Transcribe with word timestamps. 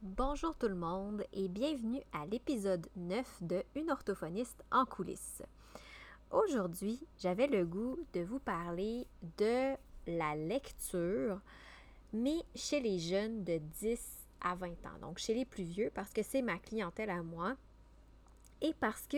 Bonjour 0.00 0.54
tout 0.54 0.68
le 0.68 0.76
monde 0.76 1.24
et 1.32 1.48
bienvenue 1.48 2.00
à 2.12 2.24
l'épisode 2.24 2.86
9 2.94 3.42
de 3.42 3.64
Une 3.74 3.90
orthophoniste 3.90 4.62
en 4.70 4.84
coulisses. 4.84 5.42
Aujourd'hui, 6.30 7.04
j'avais 7.18 7.48
le 7.48 7.66
goût 7.66 7.98
de 8.12 8.20
vous 8.20 8.38
parler 8.38 9.08
de 9.38 9.74
la 10.06 10.36
lecture, 10.36 11.40
mais 12.12 12.36
chez 12.54 12.78
les 12.78 13.00
jeunes 13.00 13.42
de 13.42 13.58
10 13.58 14.00
à 14.40 14.54
20 14.54 14.68
ans, 14.68 14.98
donc 15.00 15.18
chez 15.18 15.34
les 15.34 15.44
plus 15.44 15.64
vieux, 15.64 15.90
parce 15.92 16.12
que 16.12 16.22
c'est 16.22 16.42
ma 16.42 16.58
clientèle 16.58 17.10
à 17.10 17.24
moi. 17.24 17.56
Et 18.62 18.74
parce 18.78 19.04
que 19.08 19.16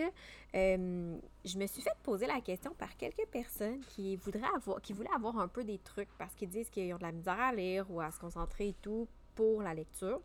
euh, 0.54 1.18
je 1.44 1.58
me 1.58 1.66
suis 1.66 1.82
fait 1.82 1.92
poser 2.02 2.26
la 2.26 2.40
question 2.40 2.72
par 2.72 2.96
quelques 2.96 3.26
personnes 3.30 3.80
qui 3.80 4.16
voudraient 4.16 4.48
avoir, 4.56 4.80
qui 4.80 4.94
voulaient 4.94 5.14
avoir 5.14 5.38
un 5.40 5.48
peu 5.48 5.62
des 5.62 5.78
trucs 5.78 6.08
parce 6.16 6.34
qu'ils 6.34 6.48
disent 6.48 6.70
qu'ils 6.70 6.94
ont 6.94 6.98
de 6.98 7.02
la 7.02 7.12
misère 7.12 7.38
à 7.38 7.52
lire 7.52 7.84
ou 7.90 8.00
à 8.00 8.10
se 8.10 8.18
concentrer 8.18 8.68
et 8.68 8.76
tout 8.80 9.06
pour 9.34 9.60
la 9.60 9.74
lecture. 9.74 10.22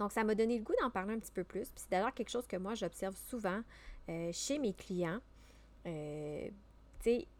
Donc, 0.00 0.12
ça 0.12 0.24
m'a 0.24 0.34
donné 0.34 0.56
le 0.56 0.64
goût 0.64 0.72
d'en 0.80 0.88
parler 0.88 1.12
un 1.12 1.18
petit 1.18 1.30
peu 1.30 1.44
plus. 1.44 1.68
Puis 1.68 1.82
c'est 1.82 1.90
d'ailleurs 1.90 2.14
quelque 2.14 2.30
chose 2.30 2.46
que 2.46 2.56
moi, 2.56 2.74
j'observe 2.74 3.14
souvent 3.28 3.60
euh, 4.08 4.30
chez 4.32 4.58
mes 4.58 4.72
clients. 4.72 5.20
Euh, 5.84 6.48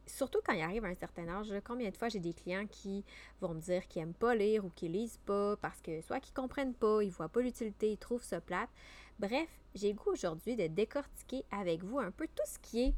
surtout 0.07 0.41
quand 0.45 0.53
ils 0.53 0.61
arrivent 0.61 0.85
à 0.85 0.89
un 0.89 0.95
certain 0.95 1.27
âge, 1.29 1.51
combien 1.65 1.89
de 1.89 1.97
fois 1.97 2.11
j'ai 2.11 2.19
des 2.21 2.35
clients 2.35 2.67
qui 2.67 3.03
vont 3.41 3.55
me 3.55 3.61
dire 3.61 3.89
qu'ils 3.89 4.03
n'aiment 4.03 4.13
pas 4.13 4.35
lire 4.35 4.67
ou 4.67 4.69
qu'ils 4.69 4.93
lisent 4.93 5.21
pas 5.25 5.57
parce 5.57 5.81
que 5.81 6.03
soit 6.03 6.21
qu'ils 6.21 6.35
comprennent 6.35 6.75
pas, 6.75 7.03
ils 7.03 7.11
voient 7.11 7.31
pas 7.31 7.41
l'utilité, 7.41 7.93
ils 7.93 7.99
trouvent 7.99 8.23
ça 8.23 8.43
plate. 8.43 8.69
Bref, 9.19 9.49
j'ai 9.75 9.93
le 9.93 9.95
goût 9.95 10.11
aujourd'hui 10.11 10.55
de 10.55 10.67
décortiquer 10.67 11.45
avec 11.51 11.83
vous 11.83 11.99
un 11.99 12.11
peu 12.11 12.27
tout 12.27 12.47
ce 12.47 12.59
qui 12.59 12.83
est 12.83 12.95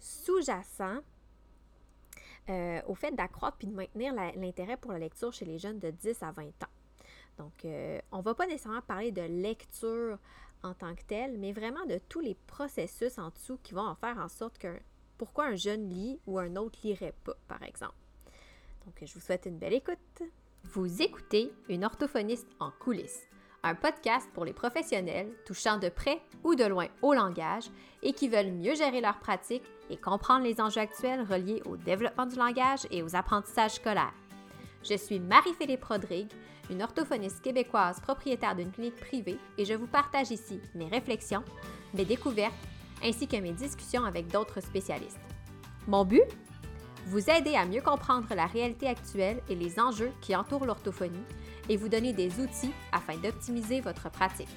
sous-jacent 0.00 0.98
euh, 2.48 2.82
au 2.88 2.96
fait 2.96 3.12
d'accroître 3.12 3.58
puis 3.58 3.68
de 3.68 3.74
maintenir 3.74 4.12
l'intérêt 4.12 4.76
pour 4.76 4.90
la 4.90 4.98
lecture 4.98 5.32
chez 5.32 5.44
les 5.44 5.60
jeunes 5.60 5.78
de 5.78 5.90
10 5.90 6.20
à 6.24 6.32
20 6.32 6.46
ans. 6.64 6.81
Donc, 7.38 7.64
euh, 7.64 8.00
on 8.10 8.18
ne 8.18 8.22
va 8.22 8.34
pas 8.34 8.46
nécessairement 8.46 8.82
parler 8.82 9.10
de 9.10 9.22
lecture 9.22 10.18
en 10.62 10.74
tant 10.74 10.94
que 10.94 11.02
telle, 11.02 11.38
mais 11.38 11.52
vraiment 11.52 11.84
de 11.86 11.98
tous 12.08 12.20
les 12.20 12.34
processus 12.46 13.18
en 13.18 13.30
dessous 13.30 13.58
qui 13.62 13.74
vont 13.74 13.86
en 13.86 13.94
faire 13.94 14.18
en 14.18 14.28
sorte 14.28 14.58
que 14.58 14.78
pourquoi 15.18 15.46
un 15.46 15.56
jeune 15.56 15.88
lit 15.88 16.20
ou 16.26 16.38
un 16.38 16.56
autre 16.56 16.78
lirait 16.84 17.14
pas, 17.24 17.36
par 17.48 17.62
exemple. 17.62 17.94
Donc, 18.84 18.94
je 19.00 19.14
vous 19.14 19.20
souhaite 19.20 19.46
une 19.46 19.58
belle 19.58 19.74
écoute. 19.74 20.22
Vous 20.64 21.02
écoutez 21.02 21.52
une 21.68 21.84
orthophoniste 21.84 22.48
en 22.60 22.70
coulisses, 22.70 23.28
un 23.64 23.74
podcast 23.74 24.28
pour 24.32 24.44
les 24.44 24.52
professionnels 24.52 25.32
touchant 25.44 25.78
de 25.78 25.88
près 25.88 26.20
ou 26.44 26.54
de 26.54 26.64
loin 26.64 26.86
au 27.02 27.14
langage 27.14 27.68
et 28.02 28.12
qui 28.12 28.28
veulent 28.28 28.52
mieux 28.52 28.74
gérer 28.74 29.00
leur 29.00 29.18
pratique 29.18 29.64
et 29.90 29.96
comprendre 29.96 30.44
les 30.44 30.60
enjeux 30.60 30.80
actuels 30.80 31.22
reliés 31.22 31.62
au 31.66 31.76
développement 31.76 32.26
du 32.26 32.36
langage 32.36 32.86
et 32.90 33.02
aux 33.02 33.16
apprentissages 33.16 33.74
scolaires. 33.74 34.14
Je 34.88 34.96
suis 34.96 35.20
Marie-Philippe 35.20 35.84
Rodrigue, 35.84 36.32
une 36.68 36.82
orthophoniste 36.82 37.40
québécoise 37.40 38.00
propriétaire 38.00 38.56
d'une 38.56 38.72
clinique 38.72 38.96
privée 38.96 39.38
et 39.56 39.64
je 39.64 39.74
vous 39.74 39.86
partage 39.86 40.32
ici 40.32 40.60
mes 40.74 40.88
réflexions, 40.88 41.44
mes 41.94 42.04
découvertes 42.04 42.52
ainsi 43.02 43.28
que 43.28 43.36
mes 43.36 43.52
discussions 43.52 44.04
avec 44.04 44.26
d'autres 44.28 44.60
spécialistes. 44.60 45.20
Mon 45.86 46.04
but? 46.04 46.22
Vous 47.06 47.30
aider 47.30 47.54
à 47.56 47.66
mieux 47.66 47.80
comprendre 47.80 48.28
la 48.34 48.46
réalité 48.46 48.86
actuelle 48.86 49.40
et 49.48 49.56
les 49.56 49.78
enjeux 49.80 50.12
qui 50.20 50.36
entourent 50.36 50.66
l'orthophonie 50.66 51.24
et 51.68 51.76
vous 51.76 51.88
donner 51.88 52.12
des 52.12 52.40
outils 52.40 52.72
afin 52.92 53.16
d'optimiser 53.16 53.80
votre 53.80 54.10
pratique. 54.10 54.48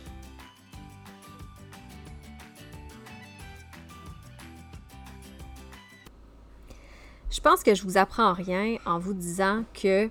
Pense 7.45 7.61
que 7.61 7.75
je 7.75 7.83
vous 7.83 7.99
apprends 7.99 8.33
rien 8.33 8.77
en 8.87 8.97
vous 8.97 9.13
disant 9.13 9.65
que 9.79 10.09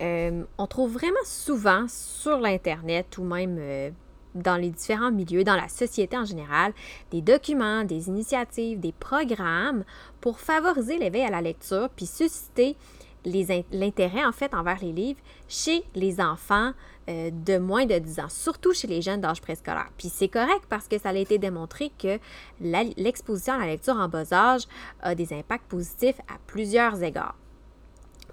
euh, 0.00 0.44
on 0.56 0.66
trouve 0.68 0.92
vraiment 0.92 1.24
souvent 1.24 1.86
sur 1.88 2.38
l'Internet 2.38 3.18
ou 3.18 3.24
même 3.24 3.56
euh, 3.58 3.90
dans 4.36 4.54
les 4.54 4.70
différents 4.70 5.10
milieux, 5.10 5.42
dans 5.42 5.56
la 5.56 5.66
société 5.66 6.16
en 6.16 6.24
général, 6.24 6.72
des 7.10 7.22
documents, 7.22 7.82
des 7.82 8.06
initiatives, 8.06 8.78
des 8.78 8.92
programmes 8.92 9.82
pour 10.20 10.38
favoriser 10.38 10.96
l'éveil 10.96 11.24
à 11.24 11.30
la 11.30 11.40
lecture 11.40 11.88
puis 11.96 12.06
susciter 12.06 12.76
l'intérêt 13.24 14.24
en 14.24 14.32
fait 14.32 14.54
envers 14.54 14.78
les 14.80 14.92
livres 14.92 15.20
chez 15.48 15.82
les 15.94 16.20
enfants 16.20 16.72
euh, 17.08 17.30
de 17.32 17.58
moins 17.58 17.86
de 17.86 17.98
10 17.98 18.20
ans, 18.20 18.28
surtout 18.28 18.72
chez 18.72 18.86
les 18.86 19.02
jeunes 19.02 19.20
d'âge 19.20 19.40
préscolaire. 19.40 19.90
Puis 19.96 20.08
c'est 20.08 20.28
correct 20.28 20.64
parce 20.68 20.86
que 20.86 20.98
ça 20.98 21.10
a 21.10 21.14
été 21.14 21.38
démontré 21.38 21.90
que 21.98 22.18
l'exposition 22.60 23.54
à 23.54 23.58
la 23.58 23.66
lecture 23.66 23.96
en 23.96 24.08
bas 24.08 24.32
âge 24.32 24.62
a 25.02 25.14
des 25.14 25.32
impacts 25.32 25.66
positifs 25.66 26.20
à 26.28 26.38
plusieurs 26.46 27.02
égards 27.02 27.36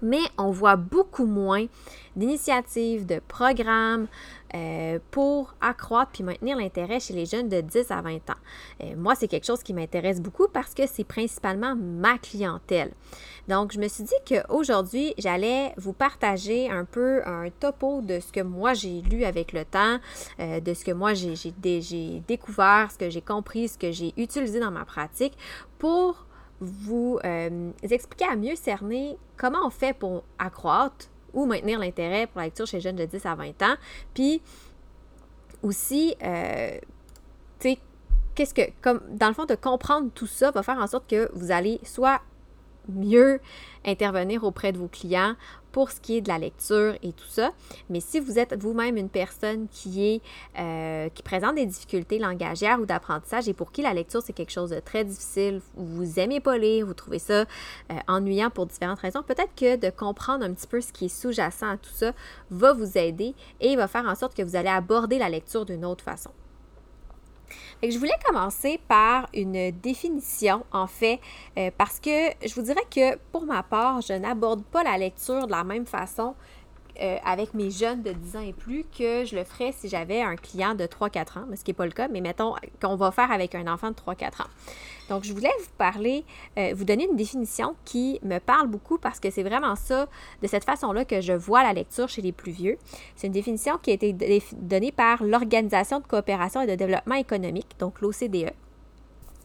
mais 0.02 0.22
on 0.36 0.50
voit 0.50 0.76
beaucoup 0.76 1.26
moins 1.26 1.66
d'initiatives, 2.16 3.06
de 3.06 3.20
programmes 3.26 4.06
euh, 4.54 4.98
pour 5.10 5.54
accroître 5.60 6.12
puis 6.12 6.24
maintenir 6.24 6.56
l'intérêt 6.56 7.00
chez 7.00 7.14
les 7.14 7.26
jeunes 7.26 7.48
de 7.48 7.60
10 7.60 7.90
à 7.90 8.00
20 8.00 8.30
ans. 8.30 8.34
Euh, 8.82 8.94
moi, 8.96 9.14
c'est 9.14 9.28
quelque 9.28 9.46
chose 9.46 9.62
qui 9.62 9.74
m'intéresse 9.74 10.20
beaucoup 10.20 10.48
parce 10.48 10.74
que 10.74 10.86
c'est 10.86 11.04
principalement 11.04 11.76
ma 11.76 12.18
clientèle. 12.18 12.92
Donc, 13.48 13.72
je 13.72 13.78
me 13.78 13.88
suis 13.88 14.04
dit 14.04 14.14
qu'aujourd'hui, 14.28 15.14
j'allais 15.16 15.72
vous 15.76 15.94
partager 15.94 16.70
un 16.70 16.84
peu 16.84 17.22
un 17.26 17.48
topo 17.50 18.02
de 18.02 18.20
ce 18.20 18.30
que 18.30 18.40
moi 18.40 18.74
j'ai 18.74 19.00
lu 19.00 19.24
avec 19.24 19.52
le 19.52 19.64
temps, 19.64 19.98
euh, 20.38 20.60
de 20.60 20.74
ce 20.74 20.84
que 20.84 20.92
moi 20.92 21.14
j'ai 21.14 21.34
découvert, 22.26 22.90
ce 22.92 22.98
que 22.98 23.08
j'ai 23.08 23.22
compris, 23.22 23.68
ce 23.68 23.78
que 23.78 23.90
j'ai 23.90 24.12
utilisé 24.16 24.60
dans 24.60 24.70
ma 24.70 24.84
pratique 24.84 25.36
pour 25.78 26.26
vous 26.60 27.18
euh, 27.24 27.70
expliquer 27.82 28.26
à 28.26 28.36
mieux 28.36 28.56
cerner 28.56 29.16
comment 29.36 29.64
on 29.64 29.70
fait 29.70 29.96
pour 29.96 30.24
accroître 30.38 31.06
ou 31.32 31.46
maintenir 31.46 31.78
l'intérêt 31.78 32.26
pour 32.26 32.40
la 32.40 32.46
lecture 32.46 32.66
chez 32.66 32.78
les 32.78 32.80
jeunes 32.82 32.96
de 32.96 33.04
10 33.04 33.26
à 33.26 33.34
20 33.34 33.62
ans. 33.62 33.76
Puis 34.12 34.42
aussi, 35.62 36.16
euh, 36.22 36.78
tu 37.60 37.70
sais, 37.70 37.78
qu'est-ce 38.34 38.54
que, 38.54 38.62
comme, 38.82 39.00
dans 39.10 39.28
le 39.28 39.34
fond, 39.34 39.44
de 39.44 39.54
comprendre 39.54 40.10
tout 40.14 40.26
ça 40.26 40.50
va 40.50 40.62
faire 40.62 40.78
en 40.78 40.86
sorte 40.86 41.08
que 41.08 41.30
vous 41.34 41.50
allez 41.50 41.80
soit 41.84 42.20
mieux 42.88 43.40
intervenir 43.84 44.44
auprès 44.44 44.72
de 44.72 44.78
vos 44.78 44.88
clients 44.88 45.34
pour 45.72 45.90
ce 45.90 46.00
qui 46.00 46.16
est 46.16 46.20
de 46.20 46.28
la 46.28 46.38
lecture 46.38 46.94
et 47.02 47.12
tout 47.12 47.28
ça. 47.28 47.52
Mais 47.90 48.00
si 48.00 48.20
vous 48.20 48.38
êtes 48.38 48.54
vous-même 48.60 48.96
une 48.96 49.08
personne 49.08 49.68
qui 49.68 50.06
est 50.06 50.22
euh, 50.58 51.08
qui 51.10 51.22
présente 51.22 51.54
des 51.56 51.66
difficultés 51.66 52.18
langagières 52.18 52.80
ou 52.80 52.86
d'apprentissage 52.86 53.48
et 53.48 53.54
pour 53.54 53.70
qui 53.70 53.82
la 53.82 53.94
lecture 53.94 54.22
c'est 54.22 54.32
quelque 54.32 54.50
chose 54.50 54.70
de 54.70 54.80
très 54.80 55.04
difficile, 55.04 55.60
vous 55.76 56.18
aimez 56.18 56.40
pas 56.40 56.58
lire, 56.58 56.86
vous 56.86 56.94
trouvez 56.94 57.18
ça 57.18 57.42
euh, 57.42 57.94
ennuyant 58.08 58.50
pour 58.50 58.66
différentes 58.66 59.00
raisons, 59.00 59.22
peut-être 59.22 59.54
que 59.54 59.76
de 59.76 59.90
comprendre 59.90 60.44
un 60.44 60.52
petit 60.52 60.66
peu 60.66 60.80
ce 60.80 60.92
qui 60.92 61.06
est 61.06 61.08
sous-jacent 61.08 61.70
à 61.70 61.76
tout 61.76 61.92
ça 61.92 62.12
va 62.50 62.72
vous 62.72 62.96
aider 62.96 63.34
et 63.60 63.76
va 63.76 63.88
faire 63.88 64.06
en 64.06 64.14
sorte 64.14 64.34
que 64.34 64.42
vous 64.42 64.56
allez 64.56 64.68
aborder 64.68 65.18
la 65.18 65.28
lecture 65.28 65.64
d'une 65.64 65.84
autre 65.84 66.04
façon 66.04 66.30
je 67.82 67.98
voulais 67.98 68.18
commencer 68.24 68.80
par 68.88 69.28
une 69.34 69.70
définition, 69.70 70.64
en 70.72 70.86
fait, 70.86 71.20
euh, 71.56 71.70
parce 71.76 72.00
que 72.00 72.30
je 72.44 72.54
vous 72.54 72.62
dirais 72.62 72.84
que 72.90 73.16
pour 73.32 73.44
ma 73.44 73.62
part, 73.62 74.00
je 74.00 74.12
n'aborde 74.12 74.64
pas 74.64 74.82
la 74.82 74.98
lecture 74.98 75.46
de 75.46 75.52
la 75.52 75.64
même 75.64 75.86
façon 75.86 76.34
euh, 77.00 77.16
avec 77.24 77.54
mes 77.54 77.70
jeunes 77.70 78.02
de 78.02 78.12
10 78.12 78.36
ans 78.36 78.40
et 78.40 78.52
plus 78.52 78.84
que 78.84 79.24
je 79.24 79.36
le 79.36 79.44
ferais 79.44 79.72
si 79.72 79.88
j'avais 79.88 80.20
un 80.20 80.36
client 80.36 80.74
de 80.74 80.84
3-4 80.84 81.38
ans, 81.38 81.44
ce 81.54 81.62
qui 81.62 81.70
n'est 81.70 81.74
pas 81.74 81.86
le 81.86 81.92
cas, 81.92 82.08
mais 82.08 82.20
mettons 82.20 82.54
qu'on 82.82 82.96
va 82.96 83.10
faire 83.10 83.30
avec 83.30 83.54
un 83.54 83.72
enfant 83.72 83.90
de 83.90 83.94
3-4 83.94 84.42
ans. 84.42 84.48
Donc, 85.08 85.24
je 85.24 85.32
voulais 85.32 85.50
vous 85.60 85.70
parler, 85.78 86.24
euh, 86.58 86.72
vous 86.76 86.84
donner 86.84 87.06
une 87.08 87.16
définition 87.16 87.76
qui 87.84 88.18
me 88.22 88.38
parle 88.38 88.66
beaucoup 88.66 88.98
parce 88.98 89.20
que 89.20 89.30
c'est 89.30 89.42
vraiment 89.42 89.74
ça, 89.76 90.06
de 90.42 90.46
cette 90.46 90.64
façon-là 90.64 91.04
que 91.04 91.20
je 91.20 91.32
vois 91.32 91.62
la 91.62 91.72
lecture 91.72 92.08
chez 92.08 92.20
les 92.20 92.32
plus 92.32 92.52
vieux. 92.52 92.78
C'est 93.16 93.28
une 93.28 93.32
définition 93.32 93.78
qui 93.78 93.90
a 93.90 93.94
été 93.94 94.12
donnée 94.56 94.92
par 94.92 95.22
l'Organisation 95.22 96.00
de 96.00 96.06
coopération 96.06 96.60
et 96.62 96.66
de 96.66 96.74
développement 96.74 97.14
économique, 97.14 97.76
donc 97.78 98.00
l'OCDE, 98.00 98.52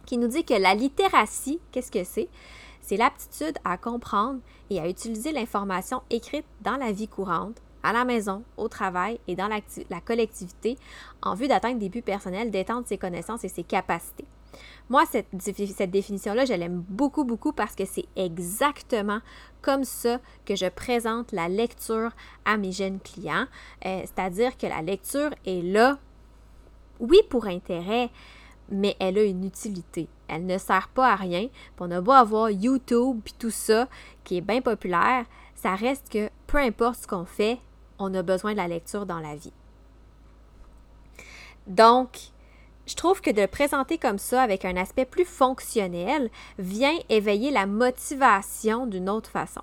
qui 0.06 0.18
nous 0.18 0.28
dit 0.28 0.44
que 0.44 0.56
la 0.56 0.76
littératie, 0.76 1.60
qu'est-ce 1.72 1.92
que 1.92 2.04
c'est? 2.04 2.30
C'est 2.84 2.98
l'aptitude 2.98 3.58
à 3.64 3.78
comprendre 3.78 4.40
et 4.70 4.80
à 4.80 4.88
utiliser 4.88 5.32
l'information 5.32 6.04
écrite 6.10 6.46
dans 6.62 6.76
la 6.76 6.92
vie 6.92 7.08
courante, 7.08 7.62
à 7.82 7.94
la 7.94 8.06
maison, 8.06 8.44
au 8.58 8.68
travail 8.68 9.20
et 9.28 9.36
dans 9.36 9.48
la, 9.48 10.02
collectivité 10.02 10.78
en 11.22 11.34
vue 11.34 11.48
d'atteindre 11.48 11.80
des 11.80 11.90
buts 11.90 12.02
personnels, 12.02 12.52
d'étendre 12.52 12.88
ses 12.88 12.98
connaissances 12.98 13.44
et 13.44 13.50
ses 13.50 13.64
capacités. 13.64 14.26
Moi, 14.90 15.04
cette, 15.10 15.28
définition-là, 15.90 16.46
je 16.46 16.54
l'aime 16.54 16.84
beaucoup, 16.88 17.24
beaucoup 17.24 17.54
parce 17.54 17.76
que 17.76 17.86
c'est 17.86 18.06
exactement 18.16 19.20
comme 19.62 19.86
ça 19.86 20.20
que 20.46 20.56
je 20.56 20.68
présente 20.68 21.32
la 21.32 21.48
lecture 21.48 22.12
à 22.46 22.58
mes 22.58 22.72
jeunes 22.72 23.00
clients. 23.00 23.48
Euh, 23.86 24.02
c'est-à-dire 24.02 24.58
que 24.58 24.68
la 24.68 24.82
lecture 24.82 25.32
est 25.46 25.64
là, 25.64 25.98
oui, 27.00 27.18
pour 27.30 27.48
intérêt, 27.48 28.12
mais 28.70 28.96
elle 29.00 29.18
a 29.18 29.24
une 29.24 29.44
utilité. 29.44 30.08
Elle 30.28 30.46
ne 30.46 30.58
sert 30.58 30.90
pas 30.90 31.12
à 31.12 31.16
rien. 31.16 31.48
on 31.80 31.92
a 31.92 32.02
beau 32.02 32.12
avoir 32.12 32.50
YouTube 32.50 33.20
puis 33.24 33.36
tout 33.38 33.52
ça 33.52 33.88
qui 34.24 34.38
est 34.38 34.42
bien 34.42 34.62
populaire, 34.62 35.26
ça 35.56 35.76
reste 35.76 36.10
que 36.10 36.30
peu 36.48 36.58
importe 36.58 37.02
ce 37.02 37.08
qu'on 37.08 37.26
fait, 37.26 37.60
on 38.00 38.14
a 38.14 38.22
besoin 38.22 38.54
de 38.54 38.58
la 38.58 38.68
lecture 38.68 39.06
dans 39.06 39.20
la 39.20 39.36
vie. 39.36 39.54
Donc, 41.68 42.34
je 42.86 42.96
trouve 42.96 43.22
que 43.22 43.32
de 43.32 43.42
le 43.42 43.48
présenter 43.48 43.98
comme 43.98 44.18
ça 44.18 44.42
avec 44.42 44.66
un 44.66 44.76
aspect 44.76 45.06
plus 45.06 45.26
fonctionnel 45.26 46.30
vient 46.60 46.98
éveiller 47.10 47.52
la 47.52 47.66
motivation 47.66 48.86
d'une 48.86 49.10
autre 49.10 49.30
façon. 49.30 49.62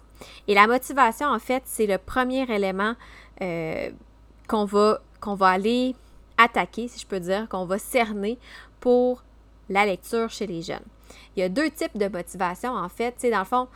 Et 0.48 0.54
la 0.54 0.66
motivation, 0.66 1.26
en 1.28 1.38
fait, 1.38 1.62
c'est 1.66 1.86
le 1.86 1.98
premier 1.98 2.50
élément 2.50 2.94
euh, 3.42 3.90
qu'on 4.48 4.64
va, 4.64 5.00
qu'on 5.20 5.34
va 5.34 5.48
aller 5.48 5.94
attaquer, 6.38 6.88
si 6.88 6.98
je 6.98 7.06
peux 7.06 7.20
dire, 7.20 7.46
qu'on 7.48 7.66
va 7.66 7.78
cerner 7.78 8.38
pour 8.80 9.22
la 9.68 9.86
lecture 9.86 10.30
chez 10.30 10.46
les 10.46 10.62
jeunes. 10.62 10.84
Il 11.36 11.40
y 11.40 11.42
a 11.42 11.48
deux 11.48 11.70
types 11.70 11.96
de 11.96 12.08
motivation, 12.08 12.72
en 12.72 12.88
fait. 12.88 13.12
Tu 13.12 13.20
sais, 13.20 13.30
dans 13.30 13.40
le 13.40 13.44
fond, 13.44 13.68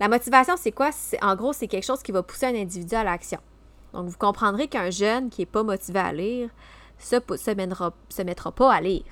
la 0.00 0.08
motivation, 0.08 0.54
c'est 0.56 0.72
quoi? 0.72 0.90
En 1.22 1.36
gros, 1.36 1.52
c'est 1.52 1.68
quelque 1.68 1.84
chose 1.84 2.02
qui 2.02 2.12
va 2.12 2.22
pousser 2.22 2.46
un 2.46 2.54
individu 2.54 2.94
à 2.94 3.04
l'action. 3.04 3.40
Donc, 3.92 4.08
vous 4.08 4.18
comprendrez 4.18 4.68
qu'un 4.68 4.90
jeune 4.90 5.30
qui 5.30 5.42
n'est 5.42 5.46
pas 5.46 5.62
motivé 5.62 5.98
à 5.98 6.12
lire 6.12 6.50
se, 6.98 7.16
se, 7.16 7.36
se 7.36 8.22
mettra 8.22 8.52
pas 8.52 8.72
à 8.72 8.80
lire. 8.80 9.04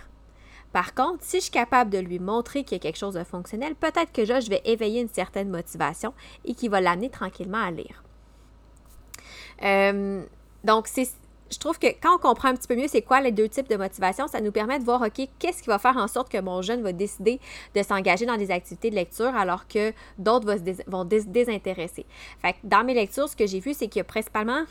Par 0.72 0.92
contre, 0.94 1.22
si 1.22 1.36
je 1.36 1.42
suis 1.42 1.52
capable 1.52 1.90
de 1.90 1.98
lui 1.98 2.18
montrer 2.18 2.64
qu'il 2.64 2.72
y 2.76 2.80
a 2.80 2.82
quelque 2.82 2.98
chose 2.98 3.14
de 3.14 3.22
fonctionnel, 3.22 3.76
peut-être 3.76 4.12
que 4.12 4.24
je 4.24 4.50
vais 4.50 4.60
éveiller 4.64 5.00
une 5.00 5.08
certaine 5.08 5.48
motivation 5.48 6.12
et 6.44 6.54
qui 6.54 6.68
va 6.68 6.80
l'amener 6.80 7.10
tranquillement 7.10 7.62
à 7.62 7.70
lire. 7.70 8.02
Euh, 9.62 10.24
donc, 10.64 10.88
c'est, 10.88 11.08
je 11.50 11.58
trouve 11.58 11.78
que 11.78 11.86
quand 11.86 12.16
on 12.16 12.18
comprend 12.18 12.48
un 12.48 12.54
petit 12.54 12.66
peu 12.66 12.74
mieux 12.74 12.88
c'est 12.88 13.02
quoi 13.02 13.20
les 13.20 13.32
deux 13.32 13.48
types 13.48 13.68
de 13.68 13.76
motivation, 13.76 14.26
ça 14.26 14.40
nous 14.40 14.52
permet 14.52 14.78
de 14.78 14.84
voir, 14.84 15.02
OK, 15.02 15.28
qu'est-ce 15.38 15.62
qui 15.62 15.68
va 15.68 15.78
faire 15.78 15.96
en 15.96 16.08
sorte 16.08 16.30
que 16.30 16.40
mon 16.40 16.62
jeune 16.62 16.82
va 16.82 16.92
décider 16.92 17.40
de 17.74 17.82
s'engager 17.82 18.26
dans 18.26 18.36
des 18.36 18.50
activités 18.50 18.90
de 18.90 18.94
lecture 18.94 19.34
alors 19.36 19.68
que 19.68 19.92
d'autres 20.18 20.46
vont 20.86 21.08
se 21.08 21.26
désintéresser. 21.26 22.06
Fait 22.40 22.56
dans 22.64 22.84
mes 22.84 22.94
lectures, 22.94 23.28
ce 23.28 23.36
que 23.36 23.46
j'ai 23.46 23.60
vu, 23.60 23.74
c'est 23.74 23.88
qu'il 23.88 23.98
y 23.98 24.00
a 24.00 24.04
principalement 24.04 24.64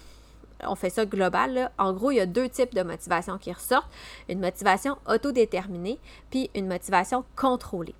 on 0.65 0.75
fait 0.75 0.89
ça 0.89 1.05
global, 1.05 1.71
en 1.77 1.93
gros, 1.93 2.11
il 2.11 2.15
y 2.15 2.19
a 2.19 2.25
deux 2.25 2.49
types 2.49 2.73
de 2.73 2.83
motivation 2.83 3.37
qui 3.37 3.51
ressortent. 3.51 3.89
Une 4.29 4.39
motivation 4.39 4.97
autodéterminée, 5.07 5.99
puis 6.29 6.49
une 6.55 6.67
motivation 6.67 7.25
contrôlée. 7.35 7.95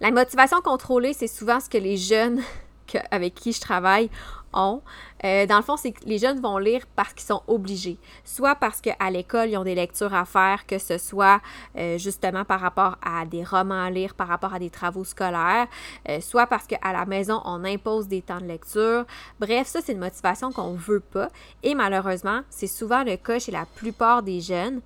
La 0.00 0.10
motivation 0.10 0.60
contrôlée, 0.60 1.12
c'est 1.12 1.28
souvent 1.28 1.60
ce 1.60 1.68
que 1.68 1.78
les 1.78 1.96
jeunes 1.96 2.40
avec 3.10 3.34
qui 3.34 3.52
je 3.52 3.60
travaille 3.60 4.10
ont. 4.52 4.82
Euh, 5.24 5.46
dans 5.46 5.56
le 5.56 5.62
fond, 5.62 5.76
c'est 5.76 5.92
que 5.92 6.04
les 6.04 6.18
jeunes 6.18 6.40
vont 6.40 6.58
lire 6.58 6.82
parce 6.94 7.12
qu'ils 7.12 7.26
sont 7.26 7.42
obligés. 7.46 7.98
Soit 8.24 8.54
parce 8.54 8.80
qu'à 8.80 9.10
l'école, 9.10 9.50
ils 9.50 9.56
ont 9.56 9.64
des 9.64 9.74
lectures 9.74 10.14
à 10.14 10.24
faire, 10.24 10.66
que 10.66 10.78
ce 10.78 10.98
soit 10.98 11.40
euh, 11.76 11.98
justement 11.98 12.44
par 12.44 12.60
rapport 12.60 12.96
à 13.02 13.24
des 13.26 13.44
romans 13.44 13.82
à 13.82 13.90
lire, 13.90 14.14
par 14.14 14.28
rapport 14.28 14.54
à 14.54 14.58
des 14.58 14.70
travaux 14.70 15.04
scolaires, 15.04 15.66
euh, 16.08 16.20
soit 16.20 16.46
parce 16.46 16.66
qu'à 16.66 16.92
la 16.92 17.04
maison, 17.06 17.40
on 17.44 17.64
impose 17.64 18.08
des 18.08 18.22
temps 18.22 18.40
de 18.40 18.46
lecture. 18.46 19.04
Bref, 19.40 19.66
ça, 19.66 19.80
c'est 19.82 19.92
une 19.92 19.98
motivation 19.98 20.52
qu'on 20.52 20.72
ne 20.72 20.78
veut 20.78 21.00
pas. 21.00 21.28
Et 21.62 21.74
malheureusement, 21.74 22.42
c'est 22.50 22.66
souvent 22.66 23.02
le 23.02 23.16
cas 23.16 23.38
chez 23.38 23.52
la 23.52 23.66
plupart 23.66 24.22
des 24.22 24.40
jeunes. 24.40 24.80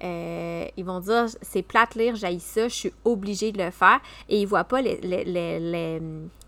ils 0.00 0.84
vont 0.84 1.00
dire 1.00 1.26
c'est 1.42 1.62
plate 1.62 1.94
lire, 1.94 2.16
j'aille 2.16 2.40
ça, 2.40 2.68
je 2.68 2.74
suis 2.74 2.92
obligée 3.04 3.52
de 3.52 3.62
le 3.62 3.70
faire 3.70 4.00
et 4.28 4.38
ils 4.38 4.44
ne 4.44 4.48
voient 4.48 4.64
pas 4.64 4.82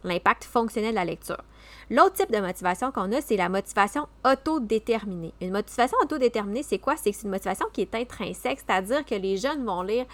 l'impact 0.04 0.44
fonctionnel 0.44 0.90
de 0.90 0.96
la 0.96 1.04
lecture. 1.04 1.42
L'autre 1.90 2.16
type 2.16 2.30
de 2.30 2.38
motivation 2.38 2.92
qu'on 2.92 3.12
a, 3.12 3.20
c'est 3.22 3.36
la 3.36 3.48
motivation 3.48 4.08
autodéterminée. 4.24 5.32
Une 5.40 5.52
motivation 5.52 5.96
autodéterminée, 6.02 6.62
c'est 6.62 6.78
quoi? 6.78 6.96
C'est 6.96 7.22
une 7.22 7.30
motivation 7.30 7.66
qui 7.72 7.80
est 7.80 7.94
intrinsèque, 7.94 8.60
c'est-à-dire 8.60 9.06
que 9.06 9.14
les 9.14 9.38
jeunes 9.38 9.64
vont 9.64 9.80
lire 9.82 10.04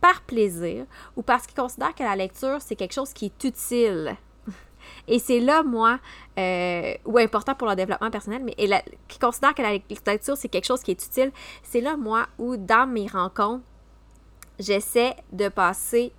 par 0.00 0.22
plaisir 0.22 0.86
ou 1.16 1.22
parce 1.22 1.46
qu'ils 1.46 1.56
considèrent 1.56 1.94
que 1.94 2.04
la 2.04 2.14
lecture, 2.14 2.58
c'est 2.60 2.76
quelque 2.76 2.92
chose 2.92 3.12
qui 3.12 3.26
est 3.26 3.44
utile. 3.44 4.16
Et 5.08 5.18
c'est 5.18 5.40
là, 5.40 5.64
moi, 5.64 5.98
euh, 6.38 6.94
ou 7.04 7.18
important 7.18 7.56
pour 7.56 7.66
leur 7.66 7.74
développement 7.74 8.10
personnel, 8.12 8.42
mais 8.44 8.54
qui 9.08 9.18
considèrent 9.18 9.54
que 9.54 9.62
la 9.62 9.72
lecture, 9.72 10.36
c'est 10.36 10.48
quelque 10.48 10.66
chose 10.66 10.82
qui 10.82 10.92
est 10.92 11.04
utile, 11.04 11.32
c'est 11.64 11.80
là, 11.80 11.96
moi, 11.96 12.26
où 12.38 12.56
dans 12.56 12.86
mes 12.86 13.08
rencontres, 13.08 13.64
j'essaie 14.60 15.16
de 15.32 15.48
passer 15.48 16.12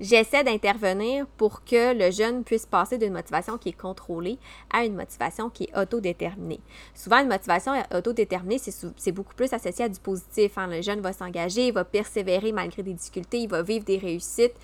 j'essaie 0.00 0.42
d'intervenir 0.42 1.26
pour 1.36 1.64
que 1.64 1.94
le 1.94 2.10
jeune 2.10 2.42
puisse 2.42 2.66
passer 2.66 2.98
d'une 2.98 3.12
motivation 3.12 3.58
qui 3.58 3.68
est 3.68 3.80
contrôlée 3.80 4.38
à 4.72 4.84
une 4.84 4.94
motivation 4.94 5.50
qui 5.50 5.64
est 5.64 5.78
autodéterminée. 5.78 6.60
Souvent, 6.94 7.18
une 7.18 7.28
motivation 7.28 7.72
autodéterminée, 7.94 8.58
c'est 8.58 9.12
beaucoup 9.12 9.34
plus 9.34 9.52
associé 9.52 9.84
à 9.84 9.88
du 9.88 10.00
positif. 10.00 10.56
Hein. 10.56 10.68
Le 10.68 10.80
jeune 10.82 11.00
va 11.00 11.12
s'engager, 11.12 11.68
il 11.68 11.72
va 11.72 11.84
persévérer 11.84 12.52
malgré 12.52 12.82
des 12.82 12.94
difficultés, 12.94 13.38
il 13.40 13.48
va 13.48 13.62
vivre 13.62 13.84
des 13.84 13.98
réussites. 13.98 14.54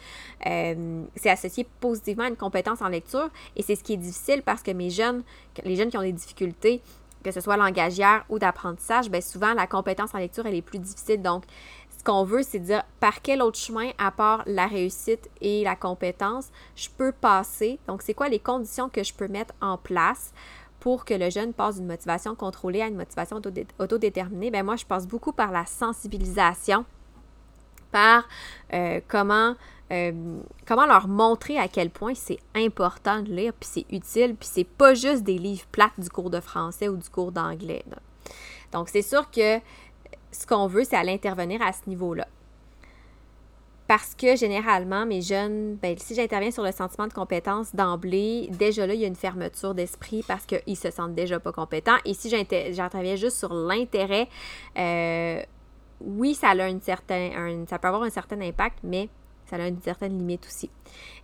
Euh, 0.46 1.02
c'est 1.14 1.30
associé 1.30 1.66
positivement 1.80 2.24
à 2.24 2.28
une 2.28 2.36
compétence 2.36 2.80
en 2.80 2.88
lecture 2.88 3.28
et 3.54 3.62
c'est 3.62 3.76
ce 3.76 3.84
qui 3.84 3.92
est 3.92 3.98
difficile 3.98 4.42
parce 4.42 4.62
que 4.62 4.70
mes 4.70 4.90
jeunes, 4.90 5.22
les 5.64 5.76
jeunes 5.76 5.90
qui 5.90 5.98
ont 5.98 6.02
des 6.02 6.12
difficultés, 6.12 6.80
que 7.26 7.32
ce 7.32 7.40
soit 7.40 7.56
langagière 7.56 8.24
ou 8.28 8.38
d'apprentissage, 8.38 9.10
bien 9.10 9.20
souvent 9.20 9.52
la 9.52 9.66
compétence 9.66 10.14
en 10.14 10.18
lecture 10.18 10.46
elle 10.46 10.54
est 10.54 10.62
plus 10.62 10.78
difficile. 10.78 11.20
Donc, 11.20 11.42
qu'on 12.06 12.22
veut, 12.22 12.42
c'est 12.42 12.60
dire 12.60 12.84
par 13.00 13.20
quel 13.20 13.42
autre 13.42 13.58
chemin, 13.58 13.90
à 13.98 14.12
part 14.12 14.44
la 14.46 14.68
réussite 14.68 15.28
et 15.40 15.64
la 15.64 15.74
compétence, 15.74 16.50
je 16.76 16.88
peux 16.88 17.10
passer? 17.10 17.80
Donc, 17.88 18.00
c'est 18.02 18.14
quoi 18.14 18.28
les 18.28 18.38
conditions 18.38 18.88
que 18.88 19.02
je 19.02 19.12
peux 19.12 19.26
mettre 19.26 19.52
en 19.60 19.76
place 19.76 20.32
pour 20.78 21.04
que 21.04 21.14
le 21.14 21.30
jeune 21.30 21.52
passe 21.52 21.76
d'une 21.76 21.86
motivation 21.86 22.36
contrôlée 22.36 22.80
à 22.80 22.86
une 22.86 22.96
motivation 22.96 23.42
autodéterminée? 23.80 24.52
Bien, 24.52 24.62
moi, 24.62 24.76
je 24.76 24.86
passe 24.86 25.08
beaucoup 25.08 25.32
par 25.32 25.50
la 25.50 25.66
sensibilisation, 25.66 26.84
par 27.90 28.28
euh, 28.72 29.00
comment, 29.08 29.56
euh, 29.90 30.38
comment 30.64 30.86
leur 30.86 31.08
montrer 31.08 31.58
à 31.58 31.66
quel 31.66 31.90
point 31.90 32.14
c'est 32.14 32.38
important 32.54 33.20
de 33.20 33.32
lire, 33.32 33.52
puis 33.58 33.68
c'est 33.68 33.86
utile, 33.90 34.36
puis 34.36 34.48
c'est 34.48 34.64
pas 34.64 34.94
juste 34.94 35.24
des 35.24 35.38
livres 35.38 35.66
plates 35.72 35.98
du 35.98 36.08
cours 36.08 36.30
de 36.30 36.40
français 36.40 36.88
ou 36.88 36.96
du 36.96 37.08
cours 37.08 37.32
d'anglais. 37.32 37.84
Donc, 38.72 38.88
c'est 38.88 39.02
sûr 39.02 39.30
que 39.30 39.60
ce 40.36 40.46
qu'on 40.46 40.66
veut, 40.66 40.84
c'est 40.84 40.96
aller 40.96 41.12
intervenir 41.12 41.62
à 41.62 41.72
ce 41.72 41.88
niveau-là. 41.88 42.26
Parce 43.88 44.16
que 44.16 44.34
généralement, 44.34 45.06
mes 45.06 45.22
jeunes, 45.22 45.76
ben, 45.76 45.96
si 45.96 46.16
j'interviens 46.16 46.50
sur 46.50 46.64
le 46.64 46.72
sentiment 46.72 47.06
de 47.06 47.12
compétence 47.12 47.74
d'emblée, 47.74 48.48
déjà 48.50 48.84
là, 48.86 48.94
il 48.94 49.00
y 49.00 49.04
a 49.04 49.08
une 49.08 49.14
fermeture 49.14 49.74
d'esprit 49.74 50.24
parce 50.26 50.44
qu'ils 50.44 50.76
se 50.76 50.90
sentent 50.90 51.14
déjà 51.14 51.38
pas 51.38 51.52
compétents. 51.52 51.96
Et 52.04 52.12
si 52.12 52.28
j'interviens 52.28 53.14
juste 53.14 53.38
sur 53.38 53.54
l'intérêt, 53.54 54.28
euh, 54.76 55.40
oui, 56.00 56.34
ça 56.34 56.50
a 56.50 56.64
un 56.64 56.80
certain, 56.80 57.64
ça 57.68 57.78
peut 57.78 57.86
avoir 57.88 58.02
un 58.02 58.10
certain 58.10 58.40
impact, 58.40 58.78
mais 58.82 59.08
ça 59.48 59.54
a 59.54 59.68
une 59.68 59.80
certaine 59.80 60.18
limite 60.18 60.44
aussi. 60.46 60.68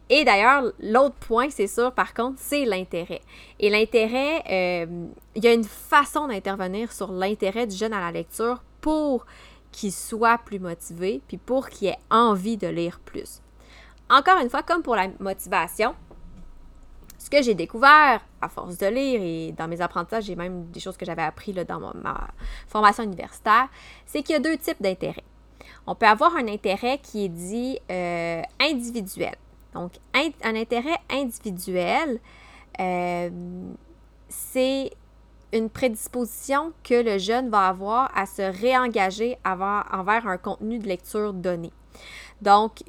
Et 0.08 0.24
d'ailleurs, 0.24 0.72
l'autre 0.80 1.16
point, 1.16 1.50
c'est 1.50 1.66
sûr, 1.66 1.92
par 1.92 2.14
contre, 2.14 2.38
c'est 2.38 2.64
l'intérêt. 2.64 3.22
Et 3.58 3.70
l'intérêt, 3.70 4.42
euh, 4.50 5.06
il 5.34 5.44
y 5.44 5.48
a 5.48 5.52
une 5.52 5.64
façon 5.64 6.28
d'intervenir 6.28 6.92
sur 6.92 7.10
l'intérêt 7.10 7.66
du 7.66 7.74
jeune 7.74 7.92
à 7.92 8.00
la 8.00 8.12
lecture 8.12 8.62
pour 8.82 9.25
qu'il 9.70 9.93
soit 9.93 10.37
plus 10.37 10.58
motivé, 10.58 11.23
puis 11.26 11.38
pour 11.38 11.70
qu'il 11.70 11.88
ait 11.88 11.99
envie 12.11 12.58
de 12.58 12.69
lire 12.69 13.00
plus. 13.00 13.40
Encore 14.11 14.38
une 14.43 14.50
fois, 14.50 14.62
comme 14.62 14.82
pour 14.82 14.94
la 14.94 15.08
motivation, 15.19 15.94
ce 17.19 17.31
que 17.31 17.40
j'ai 17.40 17.55
découvert 17.55 18.20
à 18.40 18.49
force 18.49 18.76
de 18.76 18.87
lire 18.87 19.20
et 19.23 19.52
dans 19.52 19.69
mes 19.69 19.81
apprentissages, 19.81 20.25
j'ai 20.25 20.37
même 20.37 20.67
des 20.67 20.81
choses 20.81 20.99
que 20.99 21.06
j'avais 21.06 21.23
appris 21.23 21.55
là, 21.55 21.64
dans 21.64 21.81
ma, 21.81 22.29
formation 22.67 23.05
universitaire, 23.05 23.69
c'est 24.05 24.22
qu'il 24.22 24.34
y 24.34 24.36
a 24.36 24.41
deux 24.41 24.58
types 24.58 24.82
d'intérêts. 24.82 25.24
On 25.86 25.94
peut 25.94 26.06
avoir 26.06 26.36
un 26.36 26.48
intérêt 26.48 26.98
qui 26.98 27.24
est 27.24 27.29
dit 27.29 27.79
euh, 27.91 28.43
individuel. 28.60 29.36
Donc, 29.72 29.93
un 30.15 30.55
intérêt 30.55 30.98
individuel, 31.10 32.20
euh, 32.79 33.31
c'est 34.29 34.91
une 35.52 35.70
prédisposition 35.70 36.72
que 36.82 36.94
le 36.94 37.18
jeune 37.18 37.50
va 37.50 37.68
avoir 37.68 38.10
à 38.16 38.26
se 38.26 38.42
réengager 38.42 39.38
envers 39.44 40.26
un 40.26 40.38
contenu 40.38 40.78
de 40.78 40.88
lecture 40.88 41.32
donné. 41.32 41.72
Donc, 42.40 42.82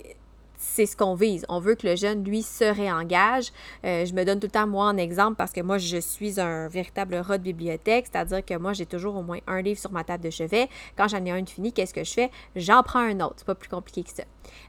c'est 0.63 0.86
ce 0.86 0.96
qu'on 0.96 1.13
vise. 1.13 1.46
On 1.50 1.60
veut 1.60 1.75
que 1.75 1.86
le 1.86 1.96
jeune, 1.96 2.24
lui, 2.24 2.41
se 2.41 2.63
réengage. 2.63 3.51
Euh, 3.86 4.05
je 4.05 4.13
me 4.13 4.24
donne 4.24 4.39
tout 4.39 4.48
le 4.48 4.51
temps, 4.51 4.65
moi, 4.65 4.86
en 4.86 4.98
exemple, 4.98 5.36
parce 5.36 5.51
que 5.51 5.62
moi, 5.62 5.77
je 5.77 5.98
suis 5.98 6.39
un 6.39 6.70
véritable 6.70 7.15
rat 7.15 7.38
de 7.38 7.43
bibliothèque, 7.43 8.08
c'est-à-dire 8.12 8.43
que 8.43 8.58
moi, 8.58 8.72
j'ai 8.74 8.86
toujours 8.86 9.15
au 9.17 9.22
moins 9.22 9.39
un 9.46 9.62
livre 9.62 9.79
sur 9.79 9.91
ma 9.91 10.03
table 10.03 10.24
de 10.24 10.29
chevet. 10.29 10.70
Quand 10.96 11.10
j'en 11.10 11.24
ai 11.25 11.32
un 11.32 11.46
fini, 11.46 11.74
qu'est-ce 11.74 11.93
que 11.93 12.03
je 12.03 12.13
fais? 12.13 12.32
J'en 12.55 12.82
prends 12.82 13.00
un 13.00 13.20
autre. 13.20 13.36
C'est 13.38 13.46
pas 13.46 13.55
plus 13.55 13.70
compliqué 13.70 14.03
que 14.03 14.12
ça. 14.12 14.24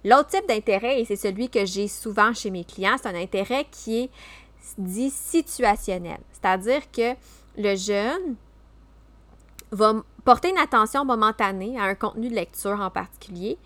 L'autre 0.04 0.30
type 0.30 0.48
d'intérêt, 0.48 1.00
et 1.00 1.04
c'est 1.04 1.16
celui 1.16 1.48
que 1.48 1.64
j'ai 1.64 1.86
souvent 1.86 2.34
chez 2.34 2.50
mes 2.50 2.64
clients, 2.64 2.96
c'est 3.00 3.08
un 3.08 3.14
intérêt 3.14 3.66
qui 3.70 4.02
est 4.02 4.10
dit 4.78 5.10
situationnel. 5.10 6.18
C'est-à-dire 6.32 6.90
que 6.90 7.14
le 7.56 7.76
jeune 7.76 8.37
va 9.70 9.94
porter 10.25 10.50
une 10.50 10.58
attention 10.58 11.04
momentanée 11.04 11.78
à 11.78 11.84
un 11.84 11.94
contenu 11.94 12.28
de 12.28 12.34
lecture 12.34 12.80
en 12.80 12.90
particulier, 12.90 13.58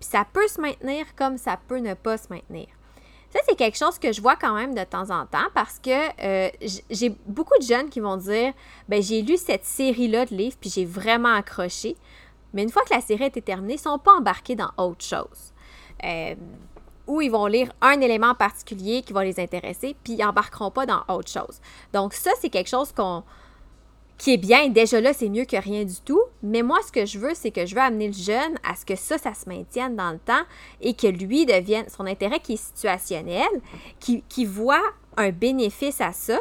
puis 0.00 0.08
ça 0.08 0.26
peut 0.30 0.46
se 0.48 0.60
maintenir 0.60 1.14
comme 1.16 1.38
ça 1.38 1.58
peut 1.68 1.78
ne 1.78 1.94
pas 1.94 2.18
se 2.18 2.28
maintenir. 2.30 2.66
Ça, 3.30 3.40
c'est 3.48 3.56
quelque 3.56 3.76
chose 3.76 3.98
que 3.98 4.12
je 4.12 4.22
vois 4.22 4.36
quand 4.36 4.54
même 4.54 4.76
de 4.76 4.84
temps 4.84 5.10
en 5.10 5.26
temps 5.26 5.48
parce 5.54 5.80
que 5.80 5.90
euh, 6.22 6.50
j'ai 6.88 7.10
beaucoup 7.26 7.58
de 7.58 7.64
jeunes 7.64 7.88
qui 7.88 7.98
vont 7.98 8.16
dire 8.16 8.52
ben 8.88 9.02
j'ai 9.02 9.22
lu 9.22 9.36
cette 9.36 9.64
série-là 9.64 10.26
de 10.26 10.36
livres 10.36 10.56
puis 10.60 10.70
j'ai 10.70 10.84
vraiment 10.84 11.34
accroché. 11.34 11.96
Mais 12.52 12.62
une 12.62 12.70
fois 12.70 12.82
que 12.84 12.94
la 12.94 13.00
série 13.00 13.24
été 13.24 13.42
terminée, 13.42 13.74
ils 13.74 13.78
ne 13.78 13.82
sont 13.82 13.98
pas 13.98 14.12
embarqués 14.12 14.54
dans 14.54 14.70
autre 14.76 15.04
chose. 15.04 15.52
Euh, 16.04 16.36
ou 17.06 17.20
ils 17.20 17.30
vont 17.30 17.46
lire 17.46 17.72
un 17.80 18.00
élément 18.00 18.28
en 18.28 18.34
particulier 18.34 19.02
qui 19.02 19.12
va 19.12 19.24
les 19.24 19.40
intéresser, 19.40 19.96
puis 20.02 20.14
ils 20.14 20.18
n'embarqueront 20.18 20.70
pas 20.70 20.86
dans 20.86 21.02
autre 21.08 21.30
chose. 21.30 21.60
Donc 21.92 22.14
ça, 22.14 22.30
c'est 22.40 22.50
quelque 22.50 22.70
chose 22.70 22.92
qu'on 22.92 23.22
qui 24.16 24.34
est 24.34 24.38
bien. 24.38 24.68
Déjà 24.68 25.00
là, 25.00 25.12
c'est 25.12 25.28
mieux 25.28 25.44
que 25.44 25.56
rien 25.56 25.84
du 25.84 26.00
tout. 26.04 26.22
Mais 26.42 26.62
moi, 26.62 26.78
ce 26.86 26.92
que 26.92 27.04
je 27.04 27.18
veux, 27.18 27.34
c'est 27.34 27.50
que 27.50 27.66
je 27.66 27.74
veux 27.74 27.80
amener 27.80 28.06
le 28.06 28.14
jeune 28.14 28.58
à 28.62 28.76
ce 28.76 28.84
que 28.84 28.96
ça, 28.96 29.18
ça 29.18 29.34
se 29.34 29.48
maintienne 29.48 29.96
dans 29.96 30.12
le 30.12 30.18
temps 30.18 30.44
et 30.80 30.94
que 30.94 31.06
lui 31.06 31.46
devienne 31.46 31.86
son 31.88 32.06
intérêt 32.06 32.40
qui 32.40 32.54
est 32.54 32.64
situationnel, 32.64 33.48
qui, 34.00 34.22
qui 34.28 34.44
voit 34.44 34.82
un 35.16 35.30
bénéfice 35.30 36.00
à 36.00 36.12
ça 36.12 36.38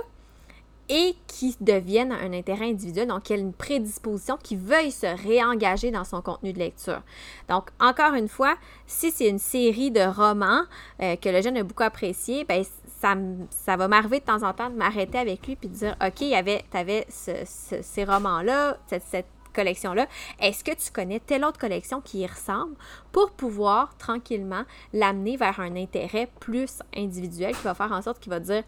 et 0.94 1.16
qui 1.26 1.58
devienne 1.60 2.12
un 2.12 2.34
intérêt 2.34 2.70
individuel, 2.70 3.08
donc 3.08 3.24
qu'il 3.24 3.36
y 3.36 3.40
ait 3.40 3.42
une 3.42 3.52
prédisposition 3.52 4.38
qui 4.38 4.56
veuille 4.56 4.92
se 4.92 5.08
réengager 5.08 5.90
dans 5.90 6.04
son 6.04 6.22
contenu 6.22 6.54
de 6.54 6.60
lecture. 6.60 7.02
Donc, 7.50 7.70
encore 7.80 8.14
une 8.14 8.28
fois, 8.28 8.56
si 8.86 9.10
c'est 9.10 9.28
une 9.28 9.40
série 9.40 9.90
de 9.90 10.02
romans 10.02 10.62
euh, 11.02 11.16
que 11.16 11.30
le 11.30 11.42
jeune 11.42 11.58
a 11.58 11.64
beaucoup 11.64 11.82
apprécié, 11.82 12.46
ben, 12.46 12.64
ça, 13.02 13.76
va 13.76 13.88
m'arriver 13.88 14.20
de 14.20 14.26
temps 14.26 14.44
en 14.44 14.54
temps 14.54 14.70
de 14.70 14.76
m'arrêter 14.76 15.18
avec 15.18 15.48
lui 15.48 15.56
puis 15.56 15.68
de 15.68 15.74
dire 15.74 15.96
OK, 16.00 16.20
tu 16.20 16.78
avais 16.78 17.08
ces 17.10 18.06
romans-là, 18.06 18.78
cette, 18.86 19.04
cette 19.04 19.26
collection-là. 19.54 20.08
Est-ce 20.40 20.64
que 20.64 20.72
tu 20.72 20.92
connais 20.92 21.20
telle 21.20 21.44
autre 21.44 21.60
collection 21.60 22.02
qui 22.02 22.20
y 22.20 22.28
ressemble? 22.28 22.76
Pour 23.12 23.32
pouvoir 23.32 23.98
tranquillement 23.98 24.64
l'amener 24.94 25.38
vers 25.38 25.60
un 25.60 25.76
intérêt 25.76 26.30
plus 26.40 26.80
individuel 26.96 27.56
qui 27.56 27.64
va 27.64 27.74
faire 27.74 27.92
en 27.92 28.02
sorte 28.02 28.20
qu'il 28.20 28.30
va 28.30 28.40
dire 28.40 28.64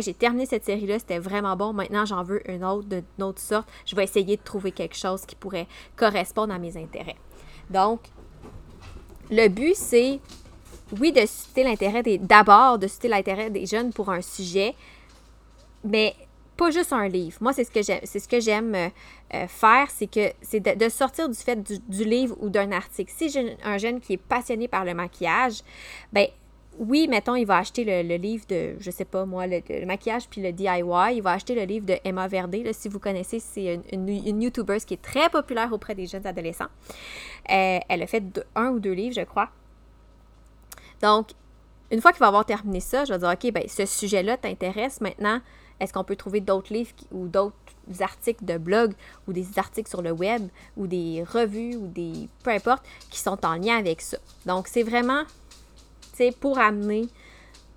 j'ai 0.00 0.14
terminé 0.14 0.46
cette 0.46 0.64
série-là, 0.64 0.98
c'était 0.98 1.18
vraiment 1.18 1.56
bon. 1.56 1.72
Maintenant, 1.72 2.04
j'en 2.04 2.22
veux 2.22 2.48
une 2.50 2.64
autre 2.64 2.88
d'une 2.88 3.24
autre 3.24 3.40
sorte. 3.40 3.68
Je 3.84 3.96
vais 3.96 4.04
essayer 4.04 4.36
de 4.36 4.42
trouver 4.42 4.72
quelque 4.72 4.96
chose 4.96 5.24
qui 5.24 5.34
pourrait 5.34 5.66
correspondre 5.96 6.52
à 6.52 6.58
mes 6.58 6.76
intérêts. 6.76 7.16
Donc, 7.70 8.00
le 9.30 9.48
but, 9.48 9.74
c'est, 9.74 10.20
oui, 11.00 11.12
de 11.12 11.20
susciter 11.20 11.64
l'intérêt 11.64 12.02
des. 12.02 12.18
D'abord, 12.18 12.78
de 12.78 12.86
susciter 12.86 13.08
l'intérêt 13.08 13.50
des 13.50 13.66
jeunes 13.66 13.92
pour 13.92 14.10
un 14.10 14.20
sujet, 14.20 14.74
mais 15.84 16.14
pas 16.56 16.70
juste 16.70 16.92
un 16.92 17.08
livre. 17.08 17.36
Moi, 17.40 17.52
c'est 17.52 17.64
ce 17.64 17.70
que 17.70 17.82
j'aime, 17.82 18.00
c'est 18.04 18.18
ce 18.18 18.28
que 18.28 18.40
j'aime 18.40 18.74
euh, 18.74 18.88
euh, 19.34 19.46
faire, 19.46 19.88
c'est 19.90 20.06
que 20.06 20.32
c'est 20.40 20.60
de, 20.60 20.88
sortir 20.88 21.28
du 21.28 21.36
fait 21.36 21.62
du, 21.62 22.04
livre 22.04 22.36
ou 22.40 22.48
d'un 22.48 22.72
article. 22.72 23.12
Si 23.14 23.28
j'ai 23.28 23.56
un 23.62 23.78
jeune 23.78 24.00
qui 24.00 24.14
est 24.14 24.22
passionné 24.22 24.68
par 24.68 24.84
le 24.84 24.94
maquillage, 24.94 25.62
ben 26.12 26.28
oui, 26.78 27.08
mettons, 27.08 27.34
il 27.34 27.44
va 27.44 27.58
acheter 27.58 27.84
le, 27.84 28.16
livre 28.16 28.44
de, 28.48 28.76
je 28.80 28.90
sais 28.90 29.04
pas 29.04 29.24
moi, 29.24 29.46
le, 29.46 29.86
maquillage 29.86 30.28
puis 30.28 30.42
le 30.42 30.52
DIY. 30.52 31.16
Il 31.16 31.22
va 31.22 31.32
acheter 31.32 31.54
le 31.54 31.62
livre 31.62 31.86
de 31.86 31.96
Emma 32.04 32.28
Verdé. 32.28 32.70
Si 32.72 32.88
vous 32.88 32.98
connaissez, 32.98 33.40
c'est 33.40 33.80
une, 33.92 34.08
une, 34.08 34.42
YouTuber 34.42 34.78
qui 34.86 34.94
est 34.94 35.02
très 35.02 35.28
populaire 35.28 35.72
auprès 35.72 35.94
des 35.94 36.06
jeunes 36.06 36.26
adolescents. 36.26 36.68
Euh, 37.50 37.78
elle 37.88 38.02
a 38.02 38.06
fait 38.06 38.22
un 38.54 38.70
ou 38.70 38.80
deux 38.80 38.92
livres, 38.92 39.14
je 39.14 39.22
crois. 39.22 39.48
Donc, 41.02 41.28
une 41.90 42.00
fois 42.00 42.12
qu'il 42.12 42.20
va 42.20 42.28
avoir 42.28 42.44
terminé 42.44 42.80
ça, 42.80 43.04
je 43.04 43.12
vais 43.12 43.18
dire, 43.18 43.30
OK, 43.30 43.52
ben, 43.52 43.64
ce 43.68 43.86
sujet-là 43.86 44.36
t'intéresse 44.36 45.00
maintenant. 45.00 45.40
Est-ce 45.78 45.92
qu'on 45.92 46.04
peut 46.04 46.16
trouver 46.16 46.40
d'autres 46.40 46.72
livres 46.72 46.92
ou 47.12 47.28
d'autres 47.28 47.54
articles 48.00 48.44
de 48.44 48.56
blog 48.58 48.94
ou 49.28 49.32
des 49.32 49.58
articles 49.58 49.88
sur 49.88 50.02
le 50.02 50.10
web 50.10 50.48
ou 50.76 50.86
des 50.86 51.22
revues 51.22 51.76
ou 51.76 51.86
des 51.86 52.28
peu 52.42 52.50
importe 52.50 52.82
qui 53.10 53.20
sont 53.20 53.44
en 53.44 53.56
lien 53.56 53.76
avec 53.76 54.00
ça? 54.00 54.16
Donc 54.46 54.68
c'est 54.68 54.82
vraiment 54.82 55.24
c'est 56.16 56.34
pour 56.36 56.58
amener 56.58 57.08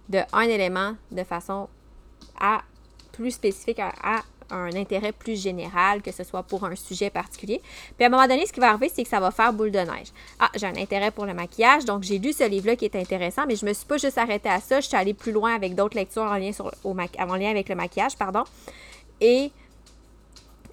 de 0.07 0.19
un 0.33 0.41
élément 0.41 0.95
de 1.11 1.23
façon 1.23 1.67
à 2.39 2.61
plus 3.11 3.31
spécifique 3.31 3.79
à 3.79 4.23
un 4.51 4.73
intérêt 4.75 5.11
plus 5.11 5.39
général, 5.39 6.01
que 6.01 6.11
ce 6.11 6.23
soit 6.23 6.43
pour 6.43 6.63
un 6.63 6.75
sujet 6.75 7.09
particulier. 7.09 7.61
Puis 7.95 8.03
à 8.03 8.07
un 8.07 8.09
moment 8.09 8.27
donné, 8.27 8.45
ce 8.45 8.53
qui 8.53 8.59
va 8.59 8.69
arriver, 8.69 8.89
c'est 8.89 9.03
que 9.03 9.09
ça 9.09 9.19
va 9.19 9.29
faire 9.31 9.53
boule 9.53 9.71
de 9.71 9.79
neige. 9.79 10.07
Ah, 10.39 10.49
j'ai 10.55 10.65
un 10.65 10.75
intérêt 10.75 11.11
pour 11.11 11.25
le 11.25 11.33
maquillage, 11.33 11.85
donc 11.85 12.03
j'ai 12.03 12.17
lu 12.17 12.33
ce 12.33 12.47
livre-là 12.47 12.75
qui 12.75 12.85
est 12.85 12.95
intéressant, 12.95 13.45
mais 13.47 13.55
je 13.55 13.65
me 13.65 13.73
suis 13.73 13.85
pas 13.85 13.97
juste 13.97 14.17
arrêtée 14.17 14.49
à 14.49 14.59
ça, 14.59 14.79
je 14.79 14.87
suis 14.87 14.97
allée 14.97 15.13
plus 15.13 15.31
loin 15.31 15.53
avec 15.53 15.75
d'autres 15.75 15.95
lectures 15.95 16.23
en 16.23 16.37
lien, 16.37 16.51
sur, 16.51 16.71
au 16.83 16.91
en 16.91 17.35
lien 17.35 17.49
avec 17.49 17.69
le 17.69 17.75
maquillage, 17.75 18.17
pardon. 18.17 18.43
Et 19.21 19.51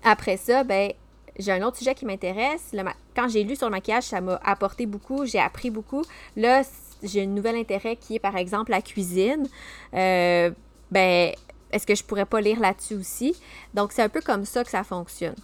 après 0.03 0.37
ça, 0.37 0.65
ben 0.65 0.93
j'ai 1.39 1.53
un 1.53 1.63
autre 1.63 1.77
sujet 1.77 1.95
qui 1.95 2.07
m'intéresse. 2.07 2.75
Quand 3.15 3.29
j'ai 3.29 3.45
lu 3.45 3.57
sur 3.57 3.67
le 3.67 3.73
maquillage, 3.73 4.05
ça 4.05 4.21
m'a 4.21 4.41
apporté 4.43 4.87
beaucoup, 4.87 5.27
j'ai 5.27 5.39
appris 5.39 5.71
beaucoup. 5.71 6.03
Là, 6.35 6.63
j'ai 7.03 7.23
un 7.23 7.27
nouvel 7.27 7.57
intérêt 7.57 7.97
qui 7.97 8.17
est 8.17 8.21
par 8.21 8.37
exemple 8.37 8.71
la 8.71 8.83
cuisine. 8.83 9.49
Euh, 9.95 10.51
ben, 10.91 11.33
est-ce 11.73 11.87
que 11.87 11.95
je 11.95 12.05
pourrais 12.05 12.27
pas 12.27 12.41
lire 12.41 12.61
là-dessus 12.61 12.95
aussi? 12.95 13.37
Donc, 13.75 13.93
c'est 13.93 14.03
un 14.03 14.09
peu 14.09 14.21
comme 14.21 14.45
ça 14.45 14.65
que 14.65 14.71
ça 14.71 14.85
fonctionne. 14.85 15.35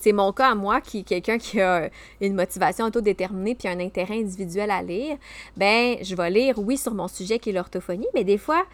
C'est 0.00 0.12
mon 0.12 0.32
cas 0.32 0.50
à 0.50 0.54
moi, 0.54 0.80
qui 0.80 1.02
quelqu'un 1.02 1.38
qui 1.38 1.60
a 1.60 1.90
une 2.20 2.34
motivation 2.34 2.86
autodéterminée 2.86 3.56
puis 3.56 3.66
un 3.68 3.80
intérêt 3.80 4.20
individuel 4.20 4.70
à 4.70 4.82
lire. 4.82 5.16
Ben, 5.56 5.96
je 6.02 6.14
vais 6.14 6.30
lire, 6.30 6.58
oui, 6.58 6.76
sur 6.76 6.94
mon 6.94 7.08
sujet 7.08 7.38
qui 7.38 7.50
est 7.50 7.52
l'orthophonie, 7.52 8.06
mais 8.14 8.22
des 8.22 8.38
fois, 8.38 8.64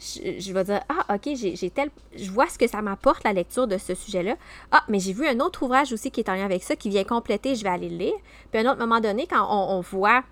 je, 0.00 0.52
vais 0.52 0.64
dire 0.64 0.80
Ah, 0.88 1.14
OK, 1.14 1.30
j'ai 1.34 1.70
tel. 1.70 1.90
Je 2.16 2.30
vois 2.30 2.48
ce 2.48 2.58
que 2.58 2.66
ça 2.66 2.82
m'apporte 2.82 3.22
la 3.22 3.32
lecture 3.32 3.68
de 3.68 3.78
ce 3.78 3.94
sujet-là. 3.94 4.36
Ah, 4.72 4.82
mais 4.88 4.98
j'ai 4.98 5.12
vu 5.12 5.28
un 5.28 5.38
autre 5.38 5.62
ouvrage 5.62 5.92
aussi 5.92 6.10
qui 6.10 6.20
est 6.20 6.28
en 6.28 6.34
lien 6.34 6.44
avec 6.44 6.64
ça, 6.64 6.74
qui 6.74 6.88
vient 6.88 7.04
compléter, 7.04 7.54
je 7.54 7.62
vais 7.62 7.70
aller 7.70 7.88
le 7.88 7.96
lire. 7.96 8.14
Puis 8.50 8.60
à 8.60 8.68
un 8.68 8.72
autre 8.72 8.80
moment 8.80 9.00
donné, 9.00 9.28
quand 9.28 9.46
on 9.48 9.80
voit 9.80 10.24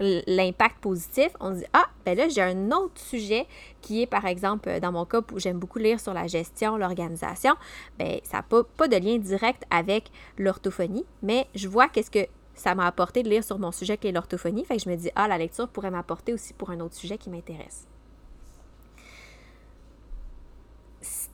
l'impact 0.00 0.78
positif, 0.80 1.28
on 1.40 1.54
se 1.54 1.60
dit 1.60 1.66
Ah, 1.72 1.88
ben 2.04 2.16
là, 2.16 2.28
j'ai 2.28 2.42
un 2.42 2.70
autre 2.70 3.00
sujet 3.00 3.46
qui 3.80 4.02
est, 4.02 4.06
par 4.06 4.26
exemple, 4.26 4.80
dans 4.80 4.92
mon 4.92 5.04
cas, 5.04 5.20
où 5.32 5.38
j'aime 5.38 5.58
beaucoup 5.58 5.78
lire 5.78 6.00
sur 6.00 6.14
la 6.14 6.26
gestion, 6.26 6.76
l'organisation. 6.76 7.54
Ben, 7.98 8.20
ça 8.22 8.38
n'a 8.38 8.42
pas, 8.42 8.88
de 8.88 8.96
lien 8.96 9.18
direct 9.18 9.64
avec 9.70 10.10
l'orthophonie, 10.36 11.04
mais 11.22 11.46
je 11.54 11.68
vois 11.68 11.88
qu'est-ce 11.88 12.10
que 12.10 12.26
ça 12.54 12.74
m'a 12.74 12.86
apporté 12.86 13.22
de 13.22 13.28
lire 13.28 13.44
sur 13.44 13.58
mon 13.58 13.72
sujet 13.72 13.96
qui 13.96 14.08
est 14.08 14.12
l'orthophonie. 14.12 14.64
Fait 14.64 14.76
que 14.76 14.82
je 14.82 14.88
me 14.88 14.96
dis 14.96 15.10
Ah, 15.14 15.28
la 15.28 15.38
lecture 15.38 15.68
pourrait 15.68 15.90
m'apporter 15.90 16.32
aussi 16.32 16.54
pour 16.54 16.70
un 16.70 16.80
autre 16.80 16.94
sujet 16.94 17.18
qui 17.18 17.30
m'intéresse. 17.30 17.86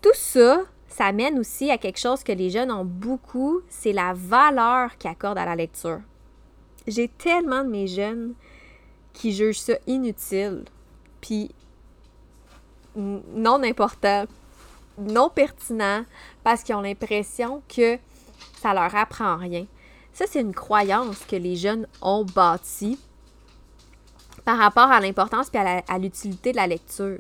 Tout 0.01 0.11
ça, 0.13 0.65
ça 0.87 1.11
mène 1.13 1.39
aussi 1.39 1.71
à 1.71 1.79
quelque 1.79 1.99
chose 1.99 2.23
que 2.23 2.33
les 2.33 2.51
jeunes 2.51 2.71
ont 2.71 2.85
beaucoup, 2.85 3.63
c'est 3.69 3.93
la 3.93 4.13
valeur 4.15 4.97
qu'ils 4.99 5.11
à 5.23 5.35
la 5.35 5.57
lecture. 5.57 6.01
J'ai 6.87 7.09
tellement 7.09 7.65
de 7.65 7.71
mes 7.71 7.87
jeunes 7.87 8.35
qui 9.15 9.33
jugent 9.33 9.61
ça 9.61 9.75
inutile, 9.87 10.65
puis 11.23 11.51
non 12.97 13.63
important, 13.63 14.27
non 14.99 15.31
pertinent, 15.31 16.05
parce 16.43 16.63
qu'ils 16.63 16.75
ont 16.75 16.83
l'impression 16.83 17.63
que 17.75 17.99
ça 18.61 18.75
leur 18.75 18.95
apprend 18.95 19.37
rien. 19.37 19.67
Ça, 20.13 20.27
c'est 20.29 20.41
une 20.41 20.55
croyance 20.55 21.25
que 21.25 21.37
les 21.37 21.57
jeunes 21.57 21.89
ont 22.03 22.25
bâtie 22.25 22.99
par 24.45 24.59
rapport 24.59 24.91
à 24.91 25.01
l'importance 25.01 25.49
et 25.55 25.59
à 25.59 25.99
l'utilité 25.99 26.53
de 26.53 26.57
la 26.57 26.67
lecture. 26.67 27.19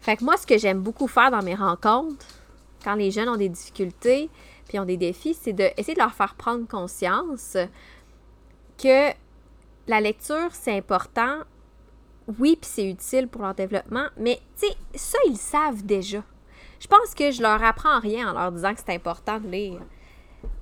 Fait 0.00 0.16
que 0.16 0.24
moi, 0.24 0.36
ce 0.36 0.46
que 0.46 0.58
j'aime 0.58 0.80
beaucoup 0.80 1.06
faire 1.06 1.30
dans 1.30 1.42
mes 1.42 1.54
rencontres, 1.54 2.26
quand 2.82 2.94
les 2.94 3.10
jeunes 3.10 3.28
ont 3.28 3.36
des 3.36 3.48
difficultés 3.48 4.30
puis 4.66 4.78
ont 4.78 4.84
des 4.84 4.96
défis, 4.96 5.34
c'est 5.34 5.52
d'essayer 5.52 5.94
de 5.94 5.98
leur 5.98 6.14
faire 6.14 6.34
prendre 6.34 6.66
conscience 6.66 7.56
que 8.78 9.10
la 9.90 10.00
lecture, 10.00 10.50
c'est 10.52 10.76
important. 10.76 11.40
Oui, 12.38 12.56
puis 12.60 12.70
c'est 12.72 12.88
utile 12.88 13.26
pour 13.26 13.42
leur 13.42 13.54
développement, 13.54 14.06
mais 14.16 14.40
tu 14.56 14.68
sais, 14.68 14.76
ça, 14.94 15.18
ils 15.26 15.36
savent 15.36 15.84
déjà. 15.84 16.22
Je 16.78 16.86
pense 16.86 17.14
que 17.14 17.32
je 17.32 17.42
leur 17.42 17.62
apprends 17.62 17.98
rien 17.98 18.30
en 18.30 18.38
leur 18.38 18.52
disant 18.52 18.72
que 18.72 18.80
c'est 18.84 18.94
important 18.94 19.40
de 19.40 19.48
lire. 19.48 19.80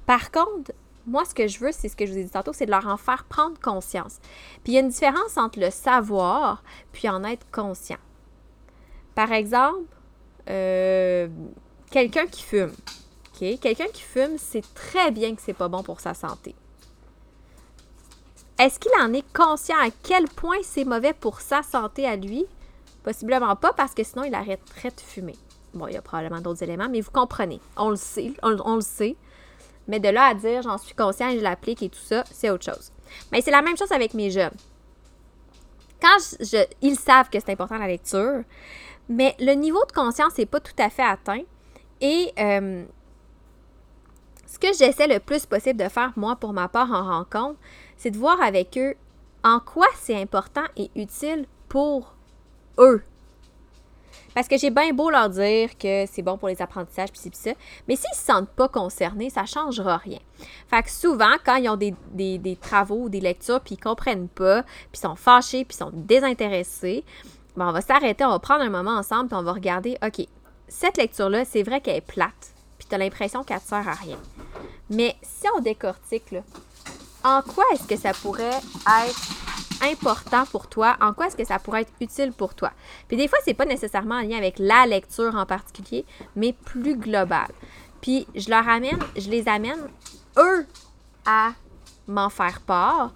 Par 0.06 0.30
contre, 0.30 0.73
moi, 1.06 1.25
ce 1.26 1.35
que 1.35 1.47
je 1.47 1.58
veux, 1.58 1.73
c'est 1.73 1.88
ce 1.88 1.97
que 1.97 2.06
je 2.06 2.12
vous 2.12 2.18
ai 2.18 2.25
dit 2.25 2.30
tantôt, 2.30 2.54
c'est 2.54 2.64
de 2.64 2.70
leur 2.70 2.87
en 2.87 2.97
faire 2.97 3.25
prendre 3.25 3.61
conscience. 3.61 4.18
Puis 4.64 4.73
il 4.73 4.75
y 4.75 4.78
a 4.78 4.80
une 4.80 4.88
différence 4.88 5.37
entre 5.37 5.61
le 5.61 5.70
savoir 5.70 6.62
puis 6.92 7.08
en 7.08 7.23
être 7.23 7.47
conscient. 7.50 7.99
Par 9.14 9.32
exemple, 9.32 9.94
euh, 10.49 11.28
quelqu'un 11.90 12.26
qui 12.26 12.42
fume. 12.42 12.73
Quelqu'un 13.38 13.87
qui 13.92 14.02
fume, 14.02 14.37
c'est 14.38 14.64
très 14.75 15.11
bien 15.11 15.35
que 15.35 15.42
c'est 15.42 15.52
pas 15.52 15.68
bon 15.68 15.82
pour 15.82 16.00
sa 16.00 16.14
santé. 16.14 16.54
Est-ce 18.58 18.80
qu'il 18.80 18.92
en 19.00 19.12
est 19.12 19.24
conscient 19.32 19.76
à 19.76 19.90
quel 20.02 20.24
point 20.28 20.58
c'est 20.62 20.84
mauvais 20.84 21.12
pour 21.12 21.40
sa 21.40 21.62
santé 21.62 22.06
à 22.06 22.16
lui? 22.16 22.44
Possiblement 23.04 23.54
pas, 23.54 23.72
parce 23.72 23.94
que 23.94 24.02
sinon 24.02 24.24
il 24.24 24.34
arrêterait 24.34 24.90
de 24.90 25.00
fumer. 25.00 25.36
Bon, 25.74 25.86
il 25.86 25.94
y 25.94 25.96
a 25.96 26.02
probablement 26.02 26.40
d'autres 26.40 26.62
éléments, 26.62 26.88
mais 26.90 27.00
vous 27.00 27.10
comprenez. 27.10 27.60
On 27.76 27.90
le 27.90 27.96
sait, 27.96 28.32
on, 28.42 28.74
le 28.74 28.80
sait. 28.80 29.16
Mais 29.86 30.00
de 30.00 30.08
là 30.08 30.26
à 30.26 30.34
dire 30.34 30.62
j'en 30.62 30.76
suis 30.76 30.94
conscient 30.94 31.28
et 31.28 31.38
je 31.38 31.42
l'applique 31.42 31.82
et 31.82 31.88
tout 31.88 32.00
ça, 32.00 32.24
c'est 32.30 32.50
autre 32.50 32.64
chose. 32.64 32.90
Mais 33.30 33.40
c'est 33.40 33.50
la 33.50 33.62
même 33.62 33.76
chose 33.76 33.92
avec 33.92 34.12
mes 34.14 34.30
jeunes. 34.30 34.54
Quand 36.00 36.18
ils 36.82 36.98
savent 36.98 37.30
que 37.30 37.38
c'est 37.40 37.52
important 37.52 37.78
la 37.78 37.86
lecture, 37.86 38.42
mais 39.08 39.34
le 39.38 39.52
niveau 39.52 39.84
de 39.84 39.92
conscience 39.92 40.36
n'est 40.36 40.46
pas 40.46 40.60
tout 40.60 40.74
à 40.78 40.90
fait 40.90 41.02
atteint. 41.02 41.42
Et 42.00 42.32
euh, 42.38 42.84
ce 44.46 44.58
que 44.58 44.68
j'essaie 44.68 45.06
le 45.06 45.18
plus 45.18 45.46
possible 45.46 45.82
de 45.82 45.88
faire, 45.88 46.12
moi, 46.16 46.36
pour 46.36 46.52
ma 46.52 46.68
part 46.68 46.92
en 46.92 47.04
rencontre, 47.04 47.58
c'est 47.99 48.11
de 48.11 48.17
voir 48.17 48.40
avec 48.40 48.78
eux 48.78 48.95
en 49.45 49.61
quoi 49.61 49.87
c'est 50.00 50.17
important 50.17 50.64
et 50.76 50.90
utile 50.97 51.47
pour 51.69 52.14
eux. 52.78 53.02
Parce 54.35 54.47
que 54.47 54.57
j'ai 54.57 54.71
bien 54.71 54.93
beau 54.93 55.11
leur 55.11 55.28
dire 55.31 55.76
que 55.76 56.07
c'est 56.07 56.23
bon 56.23 56.38
pour 56.38 56.49
les 56.49 56.62
apprentissages, 56.62 57.11
puis 57.11 57.31
ça, 57.33 57.50
mais 57.88 57.97
s'ils 57.97 58.11
ne 58.11 58.17
se 58.17 58.23
sentent 58.23 58.50
pas 58.50 58.69
concernés, 58.69 59.31
ça 59.31 59.43
ne 59.43 59.47
changera 59.47 59.97
rien. 59.97 60.19
Fait 60.69 60.83
que 60.83 60.90
souvent, 60.90 61.35
quand 61.45 61.57
ils 61.57 61.69
ont 61.69 61.76
des, 61.76 61.95
des 62.12 62.57
travaux 62.57 63.05
ou 63.05 63.09
des 63.09 63.21
lectures, 63.21 63.61
puis 63.61 63.75
ils 63.75 63.78
ne 63.78 63.83
comprennent 63.83 64.28
pas, 64.28 64.62
puis 64.93 65.00
sont 65.00 65.17
fâchés, 65.17 65.64
puis 65.64 65.76
sont 65.76 65.90
désintéressés, 65.93 67.05
ben 67.57 67.69
on 67.69 67.73
va 67.73 67.81
s'arrêter, 67.81 68.25
on 68.25 68.31
va 68.31 68.38
prendre 68.38 68.62
un 68.62 68.71
moment 68.71 68.97
ensemble, 68.97 69.28
puis 69.28 69.37
on 69.37 69.43
va 69.43 69.52
regarder, 69.52 69.99
OK, 70.07 70.25
cette 70.69 70.99
lecture-là, 70.99 71.45
c'est 71.45 71.62
vrai 71.62 71.81
qu'elle 71.81 71.97
est 71.97 72.00
plate, 72.00 72.55
puis 72.78 72.87
tu 72.88 72.95
as 72.95 72.99
l'impression 72.99 73.43
qu'elle 73.43 73.57
ne 73.57 73.62
sert 73.62 73.88
à 73.88 73.95
rien. 73.95 74.19
Mais 74.90 75.17
si 75.23 75.47
on 75.57 75.61
décortique, 75.61 76.31
là, 76.31 76.40
en 77.25 77.42
quoi 77.42 77.64
est-ce 77.72 77.87
que 77.87 77.96
ça 77.96 78.12
pourrait 78.12 78.60
être 79.04 79.20
important 79.82 80.44
pour 80.46 80.68
toi, 80.68 80.96
en 81.00 81.12
quoi 81.12 81.26
est-ce 81.26 81.37
que 81.37 81.44
ça 81.44 81.58
pourrait 81.58 81.82
être 81.82 81.92
utile 82.00 82.32
pour 82.32 82.54
toi? 82.54 82.72
Puis 83.06 83.16
des 83.16 83.28
fois, 83.28 83.38
c'est 83.44 83.54
pas 83.54 83.64
nécessairement 83.64 84.16
en 84.16 84.22
lien 84.22 84.38
avec 84.38 84.58
la 84.58 84.87
lecture 84.87 85.34
en 85.34 85.46
particulier, 85.46 86.04
mais 86.37 86.52
plus 86.52 86.96
global. 86.96 87.48
Puis 88.00 88.26
je 88.34 88.50
leur 88.50 88.68
amène, 88.68 88.98
je 89.16 89.28
les 89.28 89.48
amène, 89.48 89.88
eux, 90.37 90.66
à 91.26 91.52
m'en 92.06 92.30
faire 92.30 92.60
part, 92.60 93.12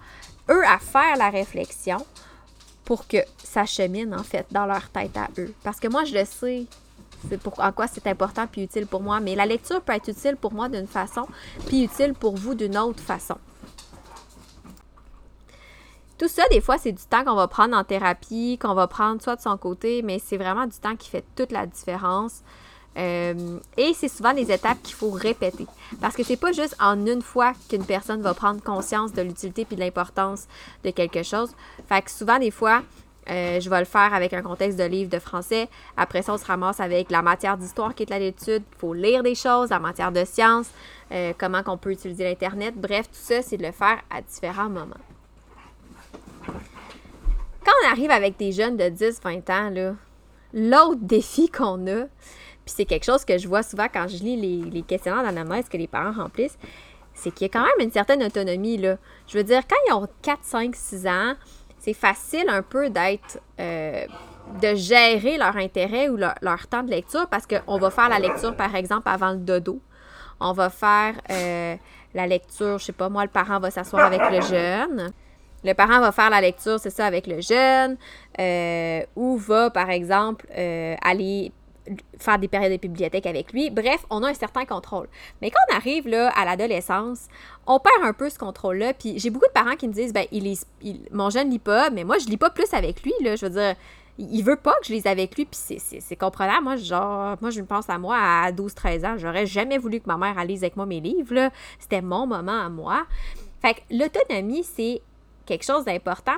eux, 0.49 0.63
à 0.65 0.77
faire 0.79 1.17
la 1.17 1.29
réflexion 1.29 2.05
pour 2.85 3.07
que 3.07 3.17
ça 3.43 3.65
chemine, 3.65 4.13
en 4.13 4.23
fait, 4.23 4.45
dans 4.51 4.65
leur 4.65 4.89
tête 4.89 5.15
à 5.17 5.29
eux. 5.37 5.53
Parce 5.63 5.79
que 5.79 5.87
moi, 5.87 6.03
je 6.03 6.13
le 6.13 6.25
sais, 6.25 6.65
c'est 7.29 7.39
pour, 7.39 7.59
en 7.59 7.71
quoi 7.71 7.87
c'est 7.87 8.05
important 8.07 8.45
puis 8.47 8.63
utile 8.63 8.87
pour 8.87 9.01
moi, 9.01 9.19
mais 9.19 9.35
la 9.35 9.45
lecture 9.45 9.81
peut 9.81 9.93
être 9.93 10.09
utile 10.09 10.35
pour 10.35 10.53
moi 10.53 10.67
d'une 10.67 10.87
façon, 10.87 11.25
puis 11.67 11.83
utile 11.83 12.13
pour 12.13 12.35
vous 12.35 12.53
d'une 12.53 12.77
autre 12.77 13.01
façon. 13.01 13.37
Tout 16.23 16.29
ça, 16.29 16.43
des 16.49 16.61
fois, 16.61 16.77
c'est 16.77 16.93
du 16.93 17.03
temps 17.03 17.25
qu'on 17.25 17.35
va 17.35 17.49
prendre 17.49 17.75
en 17.75 17.83
thérapie, 17.83 18.57
qu'on 18.57 18.73
va 18.73 18.87
prendre 18.87 19.21
soit 19.21 19.35
de 19.35 19.41
son 19.41 19.57
côté, 19.57 20.01
mais 20.03 20.21
c'est 20.23 20.37
vraiment 20.37 20.65
du 20.65 20.77
temps 20.77 20.95
qui 20.95 21.09
fait 21.09 21.25
toute 21.35 21.51
la 21.51 21.65
différence. 21.65 22.43
Euh, 22.97 23.59
et 23.75 23.93
c'est 23.93 24.07
souvent 24.07 24.33
des 24.33 24.49
étapes 24.49 24.81
qu'il 24.83 24.95
faut 24.95 25.11
répéter. 25.11 25.67
Parce 25.99 26.15
que 26.15 26.23
c'est 26.23 26.37
pas 26.37 26.53
juste 26.53 26.77
en 26.79 27.05
une 27.05 27.21
fois 27.21 27.51
qu'une 27.67 27.83
personne 27.83 28.21
va 28.21 28.33
prendre 28.33 28.63
conscience 28.63 29.11
de 29.11 29.21
l'utilité 29.21 29.65
puis 29.65 29.75
de 29.75 29.81
l'importance 29.81 30.47
de 30.85 30.91
quelque 30.91 31.23
chose. 31.23 31.51
Fait 31.89 32.01
que 32.01 32.09
souvent, 32.09 32.39
des 32.39 32.51
fois, 32.51 32.83
euh, 33.29 33.59
je 33.59 33.69
vais 33.69 33.79
le 33.79 33.85
faire 33.85 34.13
avec 34.13 34.31
un 34.31 34.41
contexte 34.41 34.79
de 34.79 34.85
livre 34.85 35.09
de 35.09 35.19
français. 35.19 35.67
Après 35.97 36.21
ça, 36.21 36.35
on 36.35 36.37
se 36.37 36.45
ramasse 36.45 36.79
avec 36.79 37.11
la 37.11 37.21
matière 37.21 37.57
d'histoire 37.57 37.93
qui 37.93 38.03
est 38.03 38.09
là 38.09 38.17
l'étude. 38.17 38.63
Il 38.71 38.77
faut 38.77 38.93
lire 38.93 39.23
des 39.23 39.35
choses, 39.35 39.71
la 39.71 39.79
matière 39.79 40.13
de 40.13 40.23
sciences, 40.23 40.69
euh, 41.11 41.33
comment 41.37 41.63
on 41.67 41.75
peut 41.75 41.91
utiliser 41.91 42.23
l'Internet. 42.23 42.75
Bref, 42.77 43.07
tout 43.07 43.19
ça, 43.19 43.41
c'est 43.41 43.57
de 43.57 43.63
le 43.63 43.73
faire 43.73 43.99
à 44.09 44.21
différents 44.21 44.69
moments. 44.69 44.95
Quand 47.65 47.71
on 47.83 47.91
arrive 47.91 48.11
avec 48.11 48.37
des 48.37 48.51
jeunes 48.51 48.77
de 48.77 48.83
10-20 48.83 49.51
ans, 49.51 49.95
l'autre 50.53 51.01
défi 51.01 51.49
qu'on 51.49 51.87
a, 51.87 52.05
puis 52.65 52.73
c'est 52.75 52.85
quelque 52.85 53.05
chose 53.05 53.25
que 53.25 53.37
je 53.37 53.47
vois 53.47 53.63
souvent 53.63 53.87
quand 53.91 54.07
je 54.07 54.17
lis 54.17 54.35
les, 54.35 54.69
les 54.69 54.81
questionnaires 54.81 55.23
d'anamnèse 55.23 55.69
que 55.69 55.77
les 55.77 55.87
parents 55.87 56.23
remplissent, 56.23 56.57
c'est 57.13 57.31
qu'il 57.31 57.47
y 57.47 57.49
a 57.49 57.53
quand 57.53 57.65
même 57.65 57.87
une 57.87 57.91
certaine 57.91 58.23
autonomie. 58.23 58.77
Là. 58.77 58.97
Je 59.27 59.37
veux 59.37 59.43
dire, 59.43 59.61
quand 59.67 59.75
ils 59.87 59.93
ont 59.93 60.07
4, 60.21 60.39
5, 60.41 60.75
6 60.75 61.07
ans, 61.07 61.33
c'est 61.79 61.93
facile 61.93 62.45
un 62.47 62.61
peu 62.61 62.89
d'être. 62.89 63.39
Euh, 63.59 64.05
de 64.61 64.75
gérer 64.75 65.37
leur 65.37 65.55
intérêt 65.57 66.09
ou 66.09 66.17
leur, 66.17 66.67
temps 66.69 66.83
de 66.83 66.89
lecture 66.89 67.27
parce 67.27 67.47
qu'on 67.47 67.77
va 67.77 67.89
faire 67.89 68.09
la 68.09 68.19
lecture, 68.19 68.55
par 68.55 68.75
exemple, 68.75 69.07
avant 69.07 69.31
le 69.31 69.37
dodo. 69.37 69.79
On 70.39 70.51
va 70.51 70.69
faire 70.69 71.15
euh, 71.31 71.75
la 72.13 72.27
lecture, 72.27 72.77
je 72.77 72.85
sais 72.85 72.91
pas, 72.91 73.09
moi, 73.09 73.23
le 73.23 73.29
parent 73.29 73.59
va 73.59 73.71
s'asseoir 73.71 74.05
avec 74.05 74.21
le 74.29 74.41
jeune. 74.41 75.13
Le 75.63 75.73
parent 75.73 75.99
va 75.99 76.11
faire 76.11 76.29
la 76.29 76.41
lecture, 76.41 76.79
c'est 76.79 76.89
ça, 76.89 77.05
avec 77.05 77.27
le 77.27 77.41
jeune, 77.41 77.97
euh, 78.39 79.01
ou 79.15 79.37
va, 79.37 79.69
par 79.69 79.89
exemple, 79.89 80.47
aller 80.51 81.51
faire 82.17 82.39
des 82.39 82.47
périodes 82.47 82.71
de 82.71 82.77
bibliothèque 82.77 83.25
avec 83.25 83.51
lui. 83.51 83.69
Bref, 83.69 84.05
on 84.09 84.23
a 84.23 84.29
un 84.29 84.33
certain 84.33 84.65
contrôle. 84.65 85.07
Mais 85.41 85.51
quand 85.51 85.59
on 85.71 85.75
arrive 85.75 86.07
à 86.13 86.45
l'adolescence, 86.45 87.27
on 87.67 87.79
perd 87.79 88.03
un 88.03 88.13
peu 88.13 88.29
ce 88.29 88.39
contrôle-là. 88.39 88.93
Puis 88.93 89.19
j'ai 89.19 89.29
beaucoup 89.29 89.47
de 89.47 89.51
parents 89.51 89.75
qui 89.75 89.87
me 89.87 89.93
disent 89.93 90.13
ben, 90.13 90.25
il, 90.31 90.47
il 90.81 91.01
mon 91.11 91.29
jeune 91.29 91.49
lit 91.49 91.59
pas, 91.59 91.89
mais 91.89 92.03
moi, 92.03 92.17
je 92.17 92.27
lis 92.27 92.37
pas 92.37 92.49
plus 92.49 92.73
avec 92.73 93.03
lui. 93.03 93.13
Là. 93.21 93.35
Je 93.35 93.45
veux 93.45 93.51
dire, 93.51 93.75
il 94.17 94.43
veut 94.43 94.55
pas 94.55 94.73
que 94.81 94.87
je 94.87 94.93
lise 94.93 95.07
avec 95.07 95.35
lui, 95.35 95.45
puis 95.45 95.59
c'est 95.99 96.15
comprenable. 96.15 96.63
Moi, 96.63 96.75
genre, 96.77 97.35
moi, 97.41 97.49
je 97.49 97.61
me 97.61 97.65
pense 97.65 97.89
à 97.89 97.97
moi 97.97 98.17
à 98.17 98.51
12-13 98.51 99.05
ans. 99.05 99.15
J'aurais 99.17 99.45
jamais 99.45 99.77
voulu 99.77 99.99
que 99.99 100.07
ma 100.07 100.17
mère 100.17 100.43
lise 100.45 100.63
avec 100.63 100.75
moi 100.75 100.85
mes 100.85 100.99
livres. 100.99 101.49
C'était 101.79 102.01
mon 102.01 102.27
moment 102.27 102.61
à 102.61 102.69
moi. 102.69 103.05
Fait 103.61 103.75
que 103.75 103.79
l'autonomie, 103.91 104.63
c'est 104.63 105.01
quelque 105.45 105.65
chose 105.65 105.85
d'important 105.85 106.37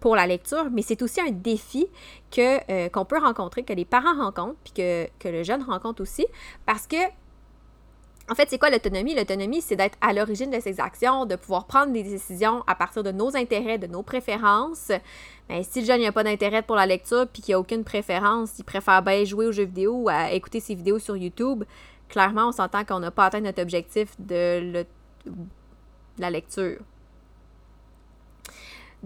pour 0.00 0.16
la 0.16 0.26
lecture, 0.26 0.70
mais 0.70 0.82
c'est 0.82 1.02
aussi 1.02 1.20
un 1.20 1.30
défi 1.30 1.86
que, 2.30 2.60
euh, 2.70 2.88
qu'on 2.88 3.04
peut 3.04 3.18
rencontrer, 3.18 3.64
que 3.64 3.72
les 3.72 3.84
parents 3.84 4.16
rencontrent, 4.16 4.58
puis 4.64 4.72
que, 4.72 5.08
que 5.18 5.28
le 5.28 5.42
jeune 5.42 5.62
rencontre 5.62 6.02
aussi, 6.02 6.26
parce 6.64 6.86
que 6.86 6.96
en 8.28 8.34
fait, 8.34 8.50
c'est 8.50 8.58
quoi 8.58 8.70
l'autonomie? 8.70 9.14
L'autonomie, 9.14 9.60
c'est 9.60 9.76
d'être 9.76 9.96
à 10.00 10.12
l'origine 10.12 10.50
de 10.50 10.58
ses 10.58 10.80
actions, 10.80 11.26
de 11.26 11.36
pouvoir 11.36 11.66
prendre 11.66 11.92
des 11.92 12.02
décisions 12.02 12.64
à 12.66 12.74
partir 12.74 13.04
de 13.04 13.12
nos 13.12 13.36
intérêts, 13.36 13.78
de 13.78 13.86
nos 13.86 14.02
préférences. 14.02 14.88
Mais 15.48 15.58
ben, 15.58 15.62
si 15.62 15.80
le 15.80 15.86
jeune 15.86 16.02
n'a 16.02 16.10
pas 16.10 16.24
d'intérêt 16.24 16.62
pour 16.62 16.74
la 16.74 16.86
lecture 16.86 17.28
puis 17.32 17.40
qu'il 17.40 17.52
n'a 17.54 17.60
aucune 17.60 17.84
préférence, 17.84 18.58
il 18.58 18.64
préfère 18.64 19.00
bien 19.02 19.22
jouer 19.24 19.46
aux 19.46 19.52
jeux 19.52 19.66
vidéo 19.66 19.92
ou 19.94 20.08
à 20.08 20.32
écouter 20.32 20.58
ses 20.58 20.74
vidéos 20.74 20.98
sur 20.98 21.16
YouTube, 21.16 21.62
clairement, 22.08 22.48
on 22.48 22.52
s'entend 22.52 22.84
qu'on 22.84 22.98
n'a 22.98 23.12
pas 23.12 23.26
atteint 23.26 23.40
notre 23.40 23.62
objectif 23.62 24.08
de 24.18 24.84
la 26.18 26.30
lecture. 26.30 26.78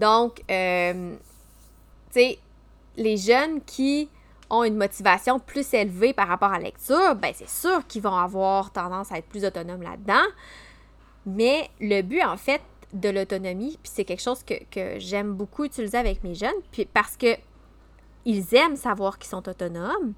Donc, 0.01 0.41
euh, 0.49 1.15
tu 2.11 2.19
sais, 2.19 2.39
les 2.97 3.17
jeunes 3.17 3.61
qui 3.61 4.09
ont 4.49 4.63
une 4.63 4.75
motivation 4.75 5.39
plus 5.39 5.73
élevée 5.75 6.11
par 6.11 6.27
rapport 6.27 6.51
à 6.51 6.57
la 6.57 6.65
lecture, 6.65 7.15
ben 7.15 7.31
c'est 7.35 7.47
sûr 7.47 7.85
qu'ils 7.87 8.01
vont 8.01 8.15
avoir 8.15 8.71
tendance 8.71 9.11
à 9.11 9.19
être 9.19 9.27
plus 9.27 9.45
autonomes 9.45 9.83
là-dedans. 9.83 10.25
Mais 11.27 11.69
le 11.79 12.01
but, 12.01 12.23
en 12.23 12.35
fait, 12.35 12.61
de 12.93 13.09
l'autonomie, 13.09 13.77
puis 13.81 13.91
c'est 13.93 14.03
quelque 14.03 14.23
chose 14.23 14.43
que, 14.43 14.55
que 14.71 14.99
j'aime 14.99 15.33
beaucoup 15.33 15.65
utiliser 15.65 15.99
avec 15.99 16.23
mes 16.23 16.33
jeunes, 16.33 16.49
puis 16.71 16.85
parce 16.85 17.15
que 17.15 17.35
ils 18.25 18.55
aiment 18.55 18.75
savoir 18.75 19.19
qu'ils 19.19 19.29
sont 19.29 19.47
autonomes, 19.47 20.13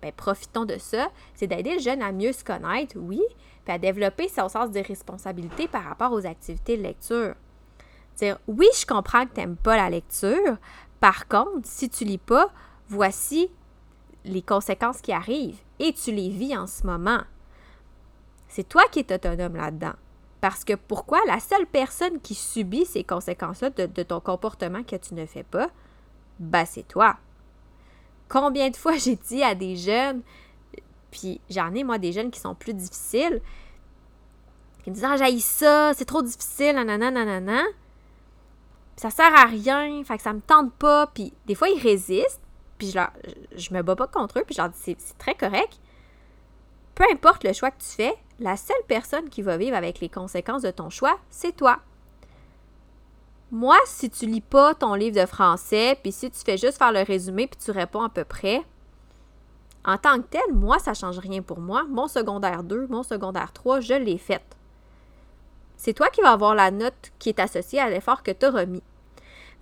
ben 0.00 0.12
profitons 0.12 0.64
de 0.64 0.78
ça. 0.78 1.10
C'est 1.34 1.46
d'aider 1.46 1.74
le 1.74 1.80
jeune 1.80 2.02
à 2.02 2.10
mieux 2.10 2.32
se 2.32 2.42
connaître, 2.42 2.96
oui, 2.96 3.22
puis 3.64 3.74
à 3.74 3.78
développer 3.78 4.28
son 4.28 4.48
sens 4.48 4.70
de 4.70 4.80
responsabilité 4.80 5.68
par 5.68 5.84
rapport 5.84 6.12
aux 6.12 6.26
activités 6.26 6.78
de 6.78 6.82
lecture. 6.82 7.34
Dire 8.16 8.38
oui, 8.46 8.66
je 8.78 8.86
comprends 8.86 9.26
que 9.26 9.34
tu 9.34 9.40
n'aimes 9.40 9.56
pas 9.56 9.76
la 9.76 9.90
lecture. 9.90 10.56
Par 11.00 11.28
contre, 11.28 11.64
si 11.64 11.88
tu 11.90 12.04
lis 12.04 12.18
pas, 12.18 12.50
voici 12.88 13.50
les 14.24 14.42
conséquences 14.42 15.00
qui 15.00 15.12
arrivent 15.12 15.60
et 15.78 15.92
tu 15.92 16.12
les 16.12 16.30
vis 16.30 16.56
en 16.56 16.66
ce 16.66 16.86
moment. 16.86 17.20
C'est 18.48 18.68
toi 18.68 18.82
qui 18.90 19.00
es 19.00 19.12
autonome 19.12 19.56
là-dedans. 19.56 19.94
Parce 20.40 20.64
que 20.64 20.74
pourquoi 20.74 21.18
la 21.26 21.40
seule 21.40 21.66
personne 21.66 22.20
qui 22.20 22.34
subit 22.34 22.86
ces 22.86 23.04
conséquences-là 23.04 23.70
de, 23.70 24.02
ton 24.02 24.20
comportement 24.20 24.82
que 24.82 24.96
tu 24.96 25.14
ne 25.14 25.26
fais 25.26 25.42
pas, 25.42 25.68
ben 26.38 26.64
c'est 26.64 26.86
toi. 26.86 27.16
Combien 28.28 28.70
de 28.70 28.76
fois 28.76 28.96
j'ai 28.96 29.16
dit 29.16 29.42
à 29.42 29.54
des 29.54 29.76
jeunes, 29.76 30.22
puis 31.10 31.40
j'en 31.50 31.74
ai 31.74 31.84
moi 31.84 31.98
des 31.98 32.12
jeunes 32.12 32.30
qui 32.30 32.40
sont 32.40 32.54
plus 32.54 32.74
difficiles, 32.74 33.40
qui 34.84 34.90
me 34.90 34.94
disent 34.94 35.04
Ah, 35.04 35.16
j'aille 35.16 35.40
ça, 35.40 35.92
c'est 35.94 36.04
trop 36.04 36.22
difficile, 36.22 36.74
nanana, 36.76 37.10
nanana 37.10 37.62
ça 38.96 39.10
sert 39.10 39.34
à 39.34 39.44
rien, 39.44 40.02
fait 40.04 40.16
que 40.16 40.22
ça 40.22 40.32
me 40.32 40.40
tente 40.40 40.72
pas. 40.74 41.12
Des 41.46 41.54
fois, 41.54 41.68
ils 41.68 41.80
résistent, 41.80 42.40
puis 42.78 42.90
je, 42.90 42.96
leur, 42.96 43.10
je 43.54 43.72
me 43.72 43.82
bats 43.82 43.96
pas 43.96 44.06
contre 44.06 44.38
eux, 44.38 44.44
puis 44.44 44.54
je 44.54 44.60
leur 44.62 44.70
dis 44.70 44.78
c'est 44.98 45.18
très 45.18 45.34
correct. 45.34 45.78
Peu 46.94 47.04
importe 47.12 47.44
le 47.44 47.52
choix 47.52 47.70
que 47.70 47.82
tu 47.82 47.88
fais, 47.88 48.14
la 48.38 48.56
seule 48.56 48.76
personne 48.88 49.28
qui 49.28 49.42
va 49.42 49.58
vivre 49.58 49.76
avec 49.76 50.00
les 50.00 50.08
conséquences 50.08 50.62
de 50.62 50.70
ton 50.70 50.88
choix, 50.88 51.18
c'est 51.28 51.54
toi. 51.54 51.78
Moi, 53.50 53.76
si 53.84 54.10
tu 54.10 54.26
lis 54.26 54.40
pas 54.40 54.74
ton 54.74 54.94
livre 54.94 55.20
de 55.20 55.26
français, 55.26 55.98
puis 56.02 56.10
si 56.10 56.30
tu 56.30 56.40
fais 56.40 56.56
juste 56.56 56.78
faire 56.78 56.92
le 56.92 57.02
résumé, 57.02 57.46
puis 57.46 57.60
tu 57.62 57.70
réponds 57.70 58.02
à 58.02 58.08
peu 58.08 58.24
près, 58.24 58.62
en 59.84 59.98
tant 59.98 60.16
que 60.16 60.26
tel, 60.26 60.52
moi, 60.52 60.78
ça 60.78 60.94
change 60.94 61.18
rien 61.18 61.42
pour 61.42 61.60
moi. 61.60 61.84
Mon 61.88 62.08
secondaire 62.08 62.64
2, 62.64 62.88
mon 62.88 63.02
secondaire 63.02 63.52
3, 63.52 63.80
je 63.80 63.94
l'ai 63.94 64.18
fait 64.18 64.42
c'est 65.86 65.92
toi 65.92 66.10
qui 66.10 66.20
vas 66.20 66.32
avoir 66.32 66.56
la 66.56 66.72
note 66.72 67.12
qui 67.20 67.28
est 67.28 67.38
associée 67.38 67.78
à 67.78 67.88
l'effort 67.88 68.24
que 68.24 68.32
tu 68.32 68.44
as 68.44 68.50
remis. 68.50 68.82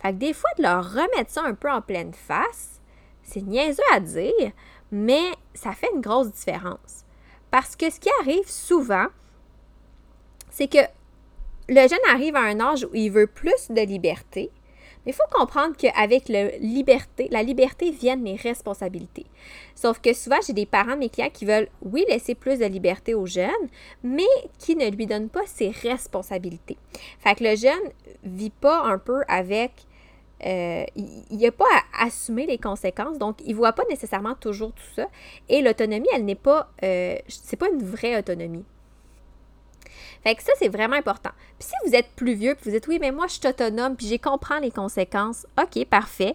Fait 0.01 0.15
que 0.15 0.17
des 0.17 0.33
fois, 0.33 0.49
de 0.57 0.63
leur 0.63 0.91
remettre 0.91 1.31
ça 1.31 1.43
un 1.45 1.53
peu 1.53 1.71
en 1.71 1.83
pleine 1.83 2.15
face, 2.15 2.81
c'est 3.23 3.43
niaiseux 3.43 3.83
à 3.93 4.01
dire, 4.01 4.53
mais 4.91 5.33
ça 5.53 5.73
fait 5.73 5.91
une 5.95 6.01
grosse 6.01 6.33
différence. 6.33 7.05
Parce 7.51 7.77
que 7.77 7.91
ce 7.91 8.01
qui 8.01 8.09
arrive 8.23 8.49
souvent, 8.49 9.09
c'est 10.49 10.67
que 10.67 10.79
le 11.69 11.87
jeune 11.87 12.11
arrive 12.11 12.37
à 12.37 12.41
un 12.45 12.59
âge 12.59 12.85
où 12.91 12.95
il 12.95 13.11
veut 13.11 13.27
plus 13.27 13.69
de 13.69 13.83
liberté, 13.83 14.51
il 15.07 15.13
faut 15.13 15.23
comprendre 15.31 15.77
qu'avec 15.77 16.29
liberté, 16.61 17.29
la 17.31 17.43
liberté 17.43 17.91
viennent 17.91 18.25
les 18.25 18.37
responsabilités. 18.37 19.27
Sauf 19.75 20.01
que 20.01 20.13
souvent, 20.13 20.39
j'ai 20.47 20.53
des 20.53 20.67
parents, 20.67 20.97
mes 20.97 21.09
clients, 21.09 21.31
qui 21.33 21.45
veulent, 21.45 21.69
oui, 21.83 22.05
laisser 22.09 22.35
plus 22.35 22.59
de 22.59 22.65
liberté 22.67 23.15
au 23.15 23.27
jeune, 23.27 23.51
mais 24.03 24.23
qui 24.59 24.77
ne 24.77 24.89
lui 24.91 25.07
donnent 25.07 25.29
pas 25.29 25.47
ses 25.47 25.71
responsabilités. 25.71 26.79
Fait 27.19 27.35
que 27.35 27.45
le 27.45 27.57
jeune 27.57 27.93
vit 28.25 28.51
pas 28.51 28.83
un 28.85 28.99
peu 28.99 29.23
avec 29.29 29.73
euh, 30.45 30.85
il 30.95 31.37
n'y 31.37 31.47
a 31.47 31.53
pas 31.53 31.65
à 31.93 32.07
assumer 32.07 32.47
les 32.47 32.59
conséquences, 32.59 33.19
donc 33.19 33.39
il 33.45 33.53
ne 33.53 33.57
voit 33.57 33.73
pas 33.73 33.85
nécessairement 33.89 34.35
toujours 34.35 34.73
tout 34.73 34.95
ça. 34.95 35.07
Et 35.49 35.63
l'autonomie, 35.63 36.09
elle 36.15 36.25
n'est 36.25 36.35
pas, 36.35 36.71
euh, 36.83 37.17
c'est 37.29 37.57
pas 37.57 37.69
une 37.69 37.83
vraie 37.83 38.19
autonomie. 38.19 38.65
Fait 40.25 40.35
que 40.35 40.43
ça, 40.43 40.53
c'est 40.59 40.69
vraiment 40.69 40.97
important. 40.97 41.31
Puis 41.59 41.69
si 41.69 41.75
vous 41.87 41.95
êtes 41.95 42.09
plus 42.17 42.35
vieux, 42.35 42.55
puis 42.55 42.71
vous 42.71 42.77
dites 42.77 42.89
oui, 42.89 42.99
mais 43.01 43.13
moi, 43.13 43.27
je 43.29 43.35
suis 43.35 43.47
autonome, 43.47 43.95
puis 43.95 44.07
j'ai 44.07 44.19
comprends 44.19 44.59
les 44.59 44.71
conséquences, 44.71 45.47
OK, 45.61 45.85
parfait. 45.85 46.35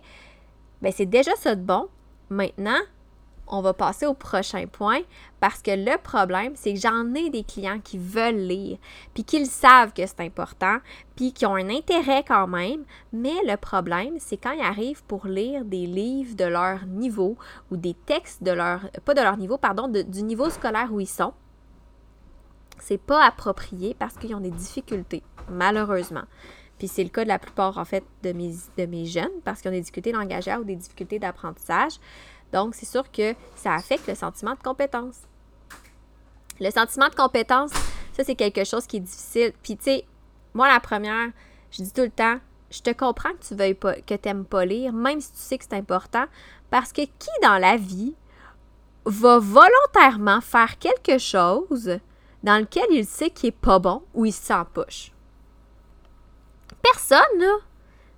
Bien, 0.81 0.91
c'est 0.91 1.07
déjà 1.07 1.35
ça 1.35 1.55
de 1.55 1.61
bon. 1.61 1.87
Maintenant, 2.29 2.79
on 3.49 3.61
va 3.61 3.73
passer 3.73 4.05
au 4.05 4.13
prochain 4.13 4.65
point 4.67 4.99
parce 5.39 5.61
que 5.61 5.71
le 5.71 5.97
problème, 5.97 6.53
c'est 6.55 6.73
que 6.73 6.79
j'en 6.79 7.13
ai 7.15 7.29
des 7.29 7.43
clients 7.43 7.79
qui 7.83 7.97
veulent 7.97 8.35
lire, 8.35 8.77
puis 9.13 9.23
qu'ils 9.23 9.47
savent 9.47 9.93
que 9.93 10.05
c'est 10.05 10.19
important, 10.19 10.77
puis 11.15 11.33
qui 11.33 11.45
ont 11.45 11.55
un 11.55 11.69
intérêt 11.69 12.23
quand 12.27 12.47
même, 12.47 12.83
mais 13.11 13.33
le 13.45 13.57
problème, 13.57 14.17
c'est 14.19 14.37
quand 14.37 14.51
ils 14.51 14.61
arrivent 14.61 15.03
pour 15.05 15.25
lire 15.25 15.65
des 15.65 15.87
livres 15.87 16.35
de 16.35 16.45
leur 16.45 16.85
niveau 16.85 17.37
ou 17.71 17.77
des 17.77 17.95
textes 18.05 18.43
de 18.43 18.51
leur, 18.51 18.81
pas 19.03 19.15
de 19.15 19.21
leur 19.21 19.37
niveau, 19.37 19.57
pardon, 19.57 19.87
du 19.87 20.23
niveau 20.23 20.49
scolaire 20.49 20.89
où 20.91 20.99
ils 20.99 21.07
sont, 21.07 21.33
c'est 22.81 22.97
pas 22.97 23.25
approprié 23.25 23.95
parce 23.97 24.15
qu'ils 24.15 24.35
ont 24.35 24.39
des 24.39 24.51
difficultés, 24.51 25.23
malheureusement. 25.49 26.23
Puis 26.77 26.87
c'est 26.87 27.03
le 27.03 27.09
cas 27.09 27.23
de 27.23 27.27
la 27.27 27.39
plupart, 27.39 27.77
en 27.77 27.85
fait, 27.85 28.03
de 28.23 28.31
mes, 28.31 29.05
jeunes 29.05 29.41
parce 29.43 29.61
qu'ils 29.61 29.69
ont 29.69 29.73
des 29.73 29.81
difficultés 29.81 30.11
langagières 30.11 30.61
ou 30.61 30.63
des 30.63 30.77
difficultés 30.77 31.19
d'apprentissage. 31.19 31.93
Donc, 32.53 32.73
c'est 32.73 32.85
sûr 32.85 33.11
que 33.11 33.35
ça 33.55 33.75
affecte 33.75 34.07
le 34.07 34.15
sentiment 34.15 34.53
de 34.53 34.63
compétence. 34.63 35.17
Le 36.59 36.71
sentiment 36.71 37.09
de 37.09 37.15
compétence, 37.15 37.71
ça, 38.13 38.23
c'est 38.23 38.35
quelque 38.35 38.63
chose 38.63 38.87
qui 38.87 38.97
est 38.97 39.01
difficile. 39.01 39.53
Puis, 39.61 39.77
tu 39.77 39.83
sais, 39.83 40.05
moi, 40.53 40.67
la 40.67 40.79
première, 40.79 41.29
je 41.71 41.83
dis 41.83 41.91
tout 41.91 42.01
le 42.01 42.09
temps, 42.09 42.39
je 42.71 42.81
te 42.81 42.91
comprends 42.91 43.31
que 43.31 43.45
tu 43.47 43.55
veuilles 43.55 43.73
pas, 43.73 43.95
que 43.95 44.15
tu 44.15 44.27
n'aimes 44.27 44.45
pas 44.45 44.65
lire, 44.65 44.93
même 44.93 45.19
si 45.21 45.31
tu 45.31 45.39
sais 45.39 45.57
que 45.57 45.65
c'est 45.69 45.75
important, 45.75 46.25
parce 46.69 46.93
que 46.93 47.01
qui 47.01 47.29
dans 47.41 47.57
la 47.57 47.77
vie 47.77 48.15
va 49.05 49.39
volontairement 49.39 50.41
faire 50.41 50.77
quelque 50.77 51.17
chose 51.17 51.99
dans 52.43 52.57
lequel 52.59 52.85
il 52.91 53.05
sait 53.05 53.29
qu'il 53.29 53.49
est 53.49 53.51
pas 53.51 53.79
bon 53.79 54.01
ou 54.13 54.25
il 54.25 54.33
se 54.33 54.45
sent 54.45 54.63
poche? 54.73 55.11
Personne, 56.81 57.39
là. 57.39 57.55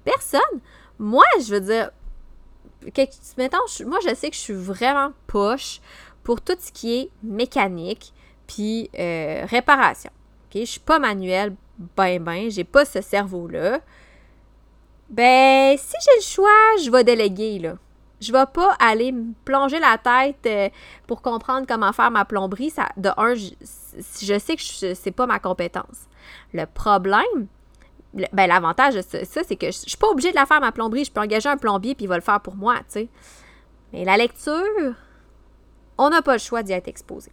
Personne. 0.04 0.60
Moi, 1.00 1.24
je 1.44 1.54
veux 1.54 1.62
dire, 1.62 1.92
mettons, 3.38 3.58
moi, 3.86 4.00
je 4.08 4.14
sais 4.16 4.30
que 4.30 4.36
je 4.36 4.42
suis 4.42 4.54
vraiment 4.54 5.14
poche 5.28 5.80
pour 6.24 6.42
tout 6.42 6.56
ce 6.60 6.72
qui 6.72 6.94
est 6.94 7.10
mécanique 7.24 8.14
puis 8.48 8.90
euh, 8.98 9.46
réparation. 9.50 10.12
OK? 10.46 10.62
Je 10.62 10.66
suis 10.66 10.80
pas 10.80 11.00
manuelle, 11.00 11.56
ben, 11.98 12.22
ben, 12.22 12.50
j'ai 12.50 12.64
pas 12.64 12.86
ce 12.86 13.02
cerveau-là. 13.02 13.80
Ben, 15.10 15.78
si 15.78 15.96
j'ai 16.04 16.18
le 16.18 16.22
choix, 16.22 16.78
je 16.84 16.92
vais 16.92 17.04
déléguer, 17.04 17.60
là. 17.60 17.78
Je 18.22 18.32
vais 18.32 18.46
pas 18.54 18.76
aller 18.80 19.12
me 19.12 19.34
plonger 19.46 19.80
la 19.80 19.98
tête 19.98 20.46
euh, 20.46 20.70
pour 21.08 21.22
comprendre 21.22 21.66
comment 21.68 21.92
faire 21.92 22.12
ma 22.12 22.24
plomberie. 22.24 22.70
Ça, 22.70 22.90
de 22.98 23.10
un, 23.18 23.34
je, 23.34 24.40
sais 24.40 24.56
que 24.56 24.94
c'est 24.94 25.12
pas 25.12 25.26
ma 25.26 25.40
compétence. 25.40 26.08
Le 26.54 26.66
problème, 26.66 27.48
ben, 28.14 28.48
l'avantage 28.48 28.96
de 28.96 29.02
ça, 29.02 29.42
c'est 29.44 29.56
que 29.56 29.72
je, 29.72 29.80
ne 29.80 29.90
suis 29.90 29.98
pas 29.98 30.08
obligée 30.08 30.30
de 30.32 30.36
la 30.36 30.46
faire 30.46 30.62
ma 30.62 30.72
plomberie. 30.72 31.04
Je 31.04 31.12
peux 31.12 31.22
engager 31.22 31.50
un 31.50 31.58
plombier 31.58 31.96
puis 31.96 32.06
il 32.06 32.08
va 32.08 32.16
le 32.16 32.22
faire 32.22 32.40
pour 32.42 32.56
moi, 32.56 32.76
tu. 32.92 33.10
Mais 33.92 34.06
la 34.06 34.18
lecture, 34.18 34.96
on 35.98 36.10
n'a 36.10 36.22
pas 36.22 36.34
le 36.34 36.40
choix 36.40 36.64
d'y 36.64 36.74
être 36.74 36.88
exposé. 36.88 37.32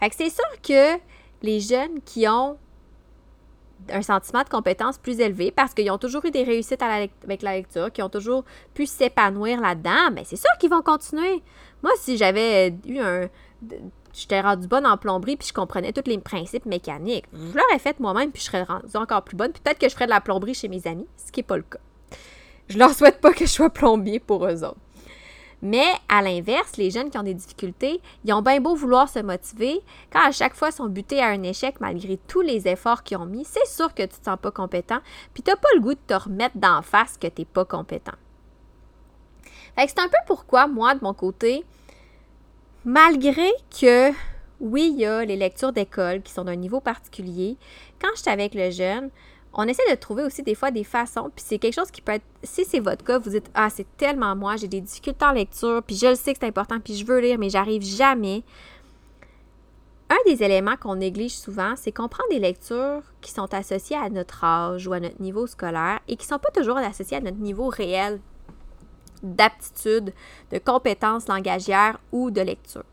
Fait 0.00 0.08
que 0.08 0.16
c'est 0.16 0.30
sûr 0.30 0.62
que 0.62 0.98
les 1.42 1.60
jeunes 1.60 2.00
qui 2.04 2.26
ont 2.26 2.58
un 3.88 4.02
sentiment 4.02 4.42
de 4.42 4.48
compétence 4.48 4.98
plus 4.98 5.20
élevé 5.20 5.50
parce 5.50 5.74
qu'ils 5.74 5.90
ont 5.90 5.98
toujours 5.98 6.24
eu 6.24 6.30
des 6.30 6.42
réussites 6.42 6.82
avec 6.82 7.42
la 7.42 7.54
lecture, 7.54 7.92
qui 7.92 8.02
ont 8.02 8.08
toujours 8.08 8.44
pu 8.74 8.86
s'épanouir 8.86 9.60
là-dedans, 9.60 10.10
mais 10.12 10.24
c'est 10.24 10.36
sûr 10.36 10.50
qu'ils 10.58 10.70
vont 10.70 10.82
continuer. 10.82 11.42
Moi, 11.82 11.92
si 11.98 12.16
j'avais 12.16 12.74
eu 12.86 12.98
un 12.98 13.28
j'étais 14.12 14.40
rendue 14.40 14.66
bonne 14.66 14.86
en 14.86 14.96
plomberie 14.96 15.36
puis 15.36 15.48
je 15.48 15.52
comprenais 15.52 15.92
tous 15.92 16.08
les 16.08 16.18
principes 16.18 16.66
mécaniques. 16.66 17.26
Je 17.32 17.56
l'aurais 17.56 17.78
fait 17.78 17.98
moi-même 18.00 18.32
puis 18.32 18.40
je 18.40 18.46
serais 18.46 18.62
rendue 18.62 18.96
encore 18.96 19.22
plus 19.22 19.36
bonne. 19.36 19.52
Peut-être 19.52 19.78
que 19.78 19.88
je 19.88 19.94
ferais 19.94 20.06
de 20.06 20.10
la 20.10 20.20
plomberie 20.20 20.54
chez 20.54 20.68
mes 20.68 20.86
amis, 20.86 21.06
ce 21.16 21.30
qui 21.30 21.40
n'est 21.40 21.44
pas 21.44 21.56
le 21.56 21.62
cas. 21.62 21.78
Je 22.68 22.78
leur 22.78 22.92
souhaite 22.92 23.20
pas 23.20 23.32
que 23.32 23.46
je 23.46 23.50
sois 23.50 23.70
plombier 23.70 24.20
pour 24.20 24.46
eux 24.46 24.64
autres. 24.64 24.80
Mais 25.62 25.88
à 26.08 26.22
l'inverse, 26.22 26.76
les 26.76 26.90
jeunes 26.90 27.10
qui 27.10 27.18
ont 27.18 27.22
des 27.22 27.34
difficultés, 27.34 28.00
ils 28.24 28.32
ont 28.32 28.42
bien 28.42 28.60
beau 28.60 28.74
vouloir 28.74 29.08
se 29.08 29.18
motiver, 29.18 29.80
quand 30.12 30.26
à 30.26 30.32
chaque 30.32 30.54
fois 30.54 30.68
ils 30.68 30.74
sont 30.74 30.86
butés 30.86 31.20
à 31.20 31.28
un 31.28 31.42
échec 31.42 31.80
malgré 31.80 32.16
tous 32.16 32.40
les 32.40 32.66
efforts 32.66 33.02
qu'ils 33.02 33.18
ont 33.18 33.26
mis, 33.26 33.44
c'est 33.44 33.66
sûr 33.66 33.94
que 33.94 34.02
tu 34.02 34.18
te 34.18 34.24
sens 34.24 34.38
pas 34.40 34.50
compétent, 34.50 35.00
puis 35.34 35.42
tu 35.42 35.50
n'as 35.50 35.56
pas 35.56 35.68
le 35.74 35.80
goût 35.80 35.94
de 35.94 36.00
te 36.06 36.14
remettre 36.14 36.56
d'en 36.56 36.82
face 36.82 37.18
que 37.18 37.26
tu 37.26 37.42
n'es 37.42 37.44
pas 37.44 37.64
compétent. 37.64 38.16
Fait 39.76 39.86
c'est 39.86 40.00
un 40.00 40.08
peu 40.08 40.18
pourquoi 40.26 40.66
moi, 40.66 40.94
de 40.94 41.00
mon 41.02 41.14
côté, 41.14 41.64
Malgré 42.86 43.50
que, 43.78 44.10
oui, 44.58 44.90
il 44.94 45.00
y 45.00 45.04
a 45.04 45.22
les 45.26 45.36
lectures 45.36 45.72
d'école 45.72 46.22
qui 46.22 46.32
sont 46.32 46.44
d'un 46.44 46.56
niveau 46.56 46.80
particulier, 46.80 47.58
quand 48.00 48.08
je 48.16 48.22
suis 48.22 48.30
avec 48.30 48.54
le 48.54 48.70
jeune, 48.70 49.10
on 49.52 49.66
essaie 49.66 49.88
de 49.90 49.96
trouver 49.96 50.22
aussi 50.22 50.42
des 50.42 50.54
fois 50.54 50.70
des 50.70 50.84
façons, 50.84 51.30
puis 51.34 51.44
c'est 51.46 51.58
quelque 51.58 51.74
chose 51.74 51.90
qui 51.90 52.02
peut 52.02 52.12
être, 52.12 52.24
si 52.44 52.64
c'est 52.64 52.80
votre 52.80 53.04
cas, 53.04 53.18
vous 53.18 53.30
dites, 53.30 53.50
ah, 53.54 53.68
c'est 53.68 53.86
tellement 53.96 54.36
moi, 54.36 54.56
j'ai 54.56 54.68
des 54.68 54.80
difficultés 54.80 55.24
en 55.24 55.32
lecture, 55.32 55.82
puis 55.84 55.96
je 55.96 56.06
le 56.06 56.14
sais 56.14 56.32
que 56.32 56.38
c'est 56.40 56.46
important, 56.46 56.78
puis 56.78 56.94
je 56.94 57.04
veux 57.04 57.18
lire, 57.18 57.38
mais 57.38 57.50
j'arrive 57.50 57.82
jamais. 57.82 58.44
Un 60.08 60.16
des 60.26 60.42
éléments 60.42 60.76
qu'on 60.76 60.96
néglige 60.96 61.36
souvent, 61.36 61.74
c'est 61.76 61.92
qu'on 61.92 62.08
prend 62.08 62.24
des 62.30 62.38
lectures 62.38 63.02
qui 63.20 63.30
sont 63.30 63.52
associées 63.54 63.96
à 63.96 64.08
notre 64.08 64.42
âge 64.42 64.86
ou 64.86 64.92
à 64.92 65.00
notre 65.00 65.20
niveau 65.20 65.46
scolaire 65.46 66.00
et 66.08 66.16
qui 66.16 66.26
ne 66.26 66.30
sont 66.30 66.38
pas 66.38 66.50
toujours 66.50 66.78
associées 66.78 67.18
à 67.18 67.20
notre 67.20 67.38
niveau 67.38 67.68
réel 67.68 68.20
d'aptitude, 69.22 70.12
de 70.50 70.58
compétences 70.58 71.28
langagières 71.28 72.00
ou 72.10 72.30
de 72.30 72.40
lecture. 72.40 72.84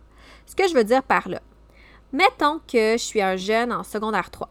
Ce 0.46 0.56
que 0.56 0.68
je 0.68 0.74
veux 0.74 0.84
dire 0.84 1.02
par 1.02 1.28
là, 1.28 1.42
mettons 2.12 2.60
que 2.60 2.94
je 2.94 3.04
suis 3.04 3.22
un 3.22 3.36
jeune 3.36 3.72
en 3.72 3.84
secondaire 3.84 4.30
3. 4.30 4.50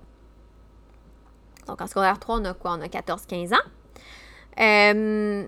Donc 1.66 1.80
en 1.80 1.86
secondaire 1.86 2.18
3, 2.18 2.40
on 2.40 2.44
a 2.44 2.54
quoi? 2.54 2.72
On 2.72 2.80
a 2.80 2.86
14-15 2.86 3.54
ans. 3.54 3.58
Euh, 4.58 5.46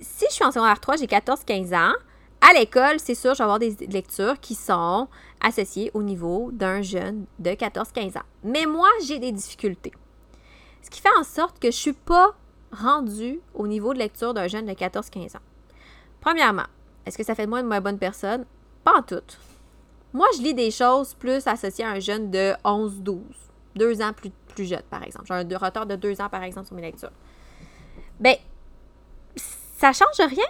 si 0.00 0.26
je 0.28 0.34
suis 0.34 0.44
en 0.44 0.52
secondaire 0.52 0.80
3, 0.80 0.96
j'ai 0.96 1.06
14-15 1.06 1.74
ans, 1.76 1.94
à 2.40 2.52
l'école, 2.52 2.98
c'est 2.98 3.14
sûr, 3.14 3.34
je 3.34 3.38
vais 3.38 3.44
avoir 3.44 3.58
des 3.58 3.74
lectures 3.90 4.38
qui 4.40 4.54
sont 4.54 5.08
associées 5.40 5.90
au 5.92 6.02
niveau 6.02 6.50
d'un 6.52 6.82
jeune 6.82 7.26
de 7.38 7.50
14-15 7.50 8.18
ans. 8.18 8.22
Mais 8.44 8.64
moi, 8.64 8.88
j'ai 9.04 9.18
des 9.18 9.32
difficultés. 9.32 9.92
Ce 10.82 10.90
qui 10.90 11.00
fait 11.00 11.14
en 11.18 11.24
sorte 11.24 11.58
que 11.58 11.70
je 11.70 11.76
ne 11.76 11.80
suis 11.80 11.92
pas 11.92 12.34
rendu 12.72 13.40
au 13.54 13.66
niveau 13.66 13.92
de 13.92 13.98
lecture 13.98 14.34
d'un 14.34 14.46
jeune 14.46 14.66
de 14.66 14.72
14-15 14.72 15.36
ans. 15.36 15.40
Premièrement, 16.20 16.66
est-ce 17.04 17.18
que 17.18 17.24
ça 17.24 17.34
fait 17.34 17.44
de 17.44 17.50
moi 17.50 17.60
une 17.60 17.66
moins 17.66 17.80
bonne 17.80 17.98
personne? 17.98 18.44
Pas 18.84 18.98
en 18.98 19.02
tout. 19.02 19.16
Moi, 20.12 20.26
je 20.36 20.42
lis 20.42 20.54
des 20.54 20.70
choses 20.70 21.14
plus 21.14 21.46
associées 21.46 21.84
à 21.84 21.90
un 21.90 22.00
jeune 22.00 22.30
de 22.30 22.52
11-12, 22.64 23.20
deux 23.74 24.00
ans 24.00 24.12
plus, 24.12 24.30
jeune, 24.66 24.82
par 24.90 25.02
exemple. 25.02 25.26
J'ai 25.26 25.34
un 25.34 25.58
retard 25.58 25.86
de 25.86 25.96
deux 25.96 26.20
ans, 26.20 26.28
par 26.28 26.42
exemple, 26.42 26.66
sur 26.66 26.76
mes 26.76 26.82
lectures. 26.82 27.12
Bien, 28.20 28.34
ça 29.36 29.92
change 29.92 30.18
rien 30.18 30.46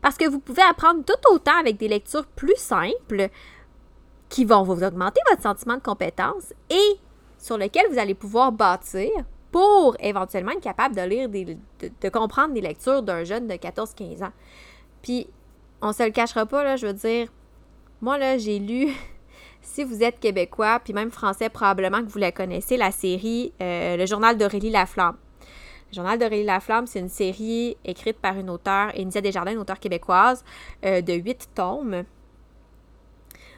parce 0.00 0.16
que 0.16 0.28
vous 0.28 0.40
pouvez 0.40 0.62
apprendre 0.62 1.04
tout 1.04 1.32
autant 1.32 1.56
avec 1.58 1.76
des 1.76 1.88
lectures 1.88 2.26
plus 2.26 2.56
simples 2.56 3.28
qui 4.28 4.44
vont 4.44 4.62
vous 4.62 4.82
augmenter 4.82 5.20
votre 5.30 5.42
sentiment 5.42 5.76
de 5.76 5.82
compétence 5.82 6.52
et 6.70 6.98
sur 7.38 7.58
lesquelles 7.58 7.86
vous 7.90 7.98
allez 7.98 8.14
pouvoir 8.14 8.50
bâtir 8.50 9.08
pour 9.52 9.96
éventuellement 10.00 10.52
être 10.52 10.62
capable 10.62 10.96
de 10.96 11.02
lire, 11.02 11.28
des, 11.28 11.44
de, 11.44 12.08
comprendre 12.08 12.54
des 12.54 12.62
lectures 12.62 13.02
d'un 13.02 13.22
jeune 13.22 13.46
de 13.46 13.54
14-15 13.54 14.24
ans. 14.24 14.32
Puis, 15.02 15.28
on 15.82 15.92
se 15.92 16.02
le 16.02 16.10
cachera 16.10 16.46
pas, 16.46 16.64
là, 16.64 16.76
je 16.76 16.86
veux 16.86 16.92
dire, 16.94 17.28
moi, 18.00 18.16
là, 18.16 18.38
j'ai 18.38 18.58
lu, 18.58 18.88
si 19.62 19.84
vous 19.84 20.02
êtes 20.02 20.20
québécois, 20.20 20.80
puis 20.82 20.92
même 20.92 21.10
français, 21.10 21.48
probablement 21.48 22.02
que 22.02 22.08
vous 22.08 22.18
la 22.18 22.32
connaissez, 22.32 22.76
la 22.76 22.90
série 22.90 23.52
euh, 23.62 23.96
Le 23.96 24.06
journal 24.06 24.36
d'Aurélie 24.36 24.70
Laflamme. 24.70 25.16
Le 25.90 25.96
journal 25.96 26.18
d'Aurélie 26.18 26.44
Laflamme, 26.44 26.86
c'est 26.86 26.98
une 26.98 27.08
série 27.08 27.76
écrite 27.84 28.18
par 28.18 28.36
une 28.38 28.50
auteure, 28.50 28.92
India 28.96 29.20
Desjardins, 29.20 29.52
une 29.52 29.58
auteure 29.58 29.80
québécoise, 29.80 30.44
euh, 30.84 31.00
de 31.00 31.12
huit 31.14 31.48
tomes. 31.54 32.04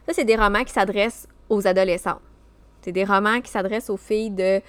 Ça, 0.07 0.13
c'est 0.13 0.25
des 0.25 0.37
romans 0.37 0.65
qui 0.65 0.73
s'adressent 0.73 1.27
aux 1.49 1.67
adolescents. 1.67 2.21
C'est 2.83 2.93
des 2.93 3.05
romans 3.05 3.41
qui 3.41 3.51
s'adressent 3.51 3.89
aux 3.89 3.97
filles 3.97 4.31
de 4.31 4.61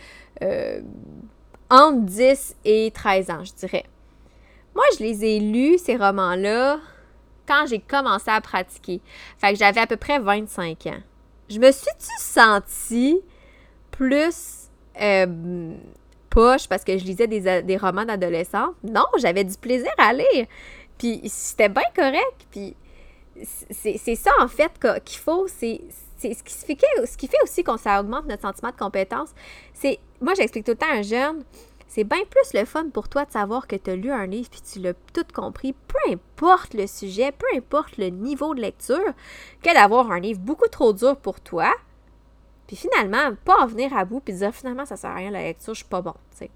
euh, 0.42 0.82
entre 1.70 2.02
10 2.02 2.56
et 2.64 2.92
13 2.92 3.30
ans, 3.30 3.44
je 3.44 3.54
dirais. 3.54 3.86
Moi, 4.74 4.86
je 4.98 5.04
les 5.04 5.26
ai 5.26 5.40
lus, 5.40 5.78
ces 5.80 5.98
romans-là, 5.98 6.80
quand 7.48 7.66
j'ai 7.68 7.80
commencé 7.80 8.30
à 8.30 8.40
pratiquer. 8.42 9.02
Fait 9.38 9.54
que 9.54 9.60
j'avais 9.60 9.82
à 9.82 9.88
peu 9.88 9.98
près 9.98 10.20
25 10.20 10.88
ans. 10.88 11.02
Je 11.50 11.60
me 11.60 11.72
suis-tu 11.72 12.10
sentie 12.20 13.22
plus 13.92 14.70
euh, 15.00 15.76
poche 16.30 16.68
parce 16.68 16.84
que 16.84 16.98
je 16.98 17.04
lisais 17.04 17.28
des, 17.28 17.62
des 17.62 17.78
romans 17.78 18.06
d'adolescents? 18.06 18.74
Non, 18.84 19.06
j'avais 19.18 19.44
du 19.44 19.58
plaisir 19.58 19.92
à 19.98 20.14
lire. 20.14 20.48
Puis 20.98 21.22
c'était 21.26 21.70
bien 21.70 21.84
correct. 21.96 22.48
Puis 22.52 22.76
c'est 23.72 24.16
ça, 24.16 24.32
en 24.40 24.48
fait, 24.48 24.72
qu'il 25.04 25.20
faut, 25.20 25.48
c'est 25.48 25.82
ce 26.18 26.28
qui, 26.28 26.76
fait, 26.76 27.06
ce 27.06 27.18
qui 27.18 27.28
fait 27.28 27.42
aussi 27.44 27.64
qu'on 27.64 27.76
augmente 27.76 28.26
notre 28.28 28.42
sentiment 28.42 28.72
de 28.72 28.78
compétence. 28.78 29.30
C'est, 29.74 30.00
moi, 30.22 30.34
j'explique 30.36 30.66
tout 30.66 30.72
le 30.72 30.78
temps 30.78 30.90
à 30.90 30.96
un 30.96 31.02
jeune, 31.02 31.44
c'est 31.96 32.04
bien 32.04 32.26
plus 32.30 32.54
le 32.54 32.66
fun 32.66 32.90
pour 32.90 33.08
toi 33.08 33.24
de 33.24 33.32
savoir 33.32 33.68
que 33.68 33.78
tu 33.78 33.90
as 33.90 33.96
lu 33.96 34.12
un 34.12 34.26
livre 34.26 34.50
puis 34.50 34.60
tu 34.60 34.80
l'as 34.80 34.94
tout 35.14 35.24
compris, 35.34 35.72
peu 35.72 36.12
importe 36.12 36.74
le 36.74 36.88
sujet, 36.88 37.32
peu 37.32 37.46
importe 37.56 37.96
le 37.96 38.10
niveau 38.10 38.54
de 38.54 38.60
lecture, 38.60 39.14
que 39.64 39.74
d'avoir 39.74 40.12
un 40.12 40.20
livre 40.20 40.42
beaucoup 40.42 40.68
trop 40.68 40.92
dur 40.92 41.16
pour 41.16 41.40
toi, 41.40 41.74
puis 42.68 42.76
finalement, 42.76 43.34
pas 43.46 43.64
en 43.64 43.66
venir 43.66 43.96
à 43.96 44.04
bout 44.04 44.20
puis 44.20 44.34
dire 44.34 44.54
finalement, 44.54 44.86
ça 44.86 44.98
sert 44.98 45.12
à 45.12 45.16
rien 45.16 45.32
la 45.32 45.44
lecture, 45.44 45.74
je 45.74 45.80
suis 45.80 45.90
pas 45.90 46.02
bon, 46.02 46.16
Il 46.42 46.50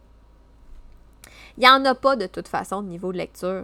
n'y 1.60 1.70
en 1.70 1.86
a 1.86 1.96
pas 1.96 2.18
de 2.18 2.28
toute 2.28 2.50
façon 2.50 2.82
de 2.82 2.90
niveau 2.90 3.14
de 3.14 3.20
lecture. 3.20 3.64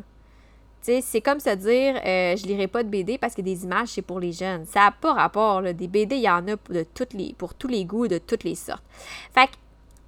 c'est 0.82 1.22
comme 1.22 1.42
se 1.42 1.56
dire 1.56 1.98
euh, 1.98 2.38
je 2.38 2.48
lirai 2.48 2.68
pas 2.68 2.84
de 2.84 2.90
BD 2.90 3.18
parce 3.18 3.36
que 3.36 3.42
des 3.42 3.66
images, 3.66 3.90
c'est 3.90 4.02
pour 4.02 4.22
les 4.22 4.32
jeunes. 4.32 4.64
Ça 4.66 4.80
n'a 4.80 4.92
pas 4.92 5.12
rapport. 5.12 5.60
Là. 5.60 5.74
Des 5.74 5.90
BD, 5.90 6.16
il 6.16 6.22
y 6.22 6.30
en 6.30 6.48
a 6.48 6.56
pour 6.56 7.54
tous 7.54 7.68
les 7.68 7.84
goûts, 7.84 8.08
de 8.08 8.18
toutes 8.18 8.46
les 8.46 8.56
sortes. 8.56 8.86
Fait 9.34 9.48
que 9.48 9.56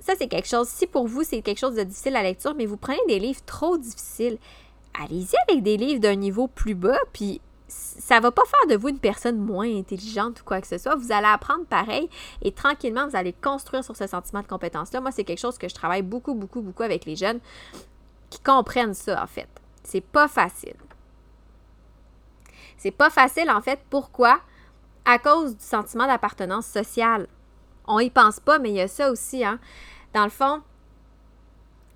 ça, 0.08 0.14
c'est 0.18 0.28
quelque 0.28 0.48
chose. 0.48 0.68
Si 0.68 0.88
pour 0.88 1.08
vous, 1.08 1.24
c'est 1.24 1.42
quelque 1.42 1.60
chose 1.60 1.76
de 1.76 1.84
difficile 1.84 2.16
à 2.16 2.24
lecture, 2.24 2.56
mais 2.56 2.66
vous 2.66 2.78
prenez 2.78 3.00
des 3.08 3.20
livres 3.20 3.42
trop 3.46 3.78
difficiles, 3.78 4.38
allez-y 5.00 5.36
avec 5.50 5.64
des 5.64 5.76
livres 5.78 6.00
d'un 6.00 6.16
niveau 6.16 6.48
plus 6.48 6.76
bas, 6.76 6.98
puis 7.12 7.42
ça 7.68 8.22
va 8.22 8.32
pas 8.32 8.44
faire 8.46 8.68
de 8.70 8.82
vous 8.82 8.88
une 8.88 9.00
personne 9.00 9.38
moins 9.38 9.68
intelligente 9.68 10.40
ou 10.40 10.44
quoi 10.46 10.62
que 10.62 10.68
ce 10.68 10.78
soit. 10.78 10.96
Vous 10.96 11.12
allez 11.12 11.28
apprendre 11.28 11.66
pareil 11.66 12.10
et 12.42 12.54
tranquillement, 12.54 13.08
vous 13.08 13.18
allez 13.18 13.34
construire 13.34 13.84
sur 13.84 13.98
ce 13.98 14.08
sentiment 14.08 14.42
de 14.42 14.48
compétence-là. 14.48 15.02
Moi, 15.02 15.12
c'est 15.12 15.26
quelque 15.26 15.40
chose 15.40 15.58
que 15.58 15.68
je 15.68 15.76
travaille 15.76 16.04
beaucoup, 16.04 16.34
beaucoup, 16.34 16.62
beaucoup 16.62 16.84
avec 16.84 17.04
les 17.04 17.18
jeunes 17.18 17.42
qui 18.30 18.40
comprennent 18.40 18.94
ça, 18.94 19.22
en 19.22 19.28
fait. 19.28 19.50
C'est 19.84 20.02
pas 20.02 20.30
facile. 20.30 20.76
C'est 22.78 22.92
pas 22.92 23.10
facile, 23.10 23.50
en 23.52 23.62
fait. 23.62 23.82
Pourquoi? 23.90 24.40
À 25.04 25.20
cause 25.20 25.58
du 25.58 25.64
sentiment 25.64 26.08
d'appartenance 26.08 26.68
sociale. 26.68 27.28
On 27.88 28.00
y 28.00 28.10
pense 28.10 28.40
pas, 28.40 28.60
mais 28.60 28.70
il 28.70 28.76
y 28.76 28.82
a 28.82 28.88
ça 28.88 29.12
aussi, 29.12 29.44
hein. 29.44 29.60
Dans 30.18 30.24
le 30.24 30.32
fond, 30.32 30.64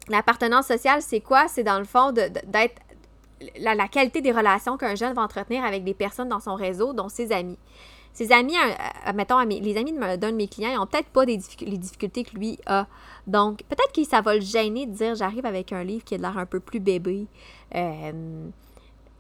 l'appartenance 0.08 0.68
sociale, 0.68 1.02
c'est 1.02 1.22
quoi? 1.22 1.48
C'est 1.48 1.64
dans 1.64 1.80
le 1.80 1.86
fond 1.86 2.12
d'être 2.12 2.80
la, 3.58 3.88
qualité 3.88 4.22
des 4.22 4.32
relations 4.32 4.78
qu'un 4.78 4.94
jeune 4.94 5.16
va 5.16 5.24
entretenir 5.24 5.66
avec 5.66 5.84
des 5.84 5.96
personnes 5.96 6.30
dans 6.30 6.40
son 6.40 6.54
réseau, 6.54 6.94
dont 6.94 7.10
ses 7.10 7.32
amis. 7.32 7.58
Ses 8.14 8.32
amis, 8.32 8.54
euh, 8.56 8.74
euh, 9.08 9.14
mettons, 9.16 9.40
les 9.40 9.76
amis 9.76 9.94
d'un 9.94 10.18
de 10.18 10.36
mes 10.36 10.48
clients, 10.48 10.70
ils 10.70 10.76
n'ont 10.76 10.86
peut-être 10.86 11.08
pas 11.08 11.26
les 11.26 11.38
difficultés 11.38 12.24
que 12.24 12.38
lui 12.38 12.60
a. 12.68 12.86
Donc, 13.26 13.64
peut-être 13.64 13.92
que 13.92 14.04
ça 14.04 14.22
va 14.22 14.36
le 14.36 14.42
gêner 14.42 14.86
de 14.86 14.92
dire 14.92 15.16
j'arrive 15.16 15.48
avec 15.48 15.74
un 15.74 15.84
livre 15.84 16.04
qui 16.04 16.14
a 16.14 16.20
l'air 16.20 16.38
un 16.38 16.46
peu 16.46 16.60
plus 16.60 16.80
bébé. 16.80 17.26
Euh, 17.74 18.50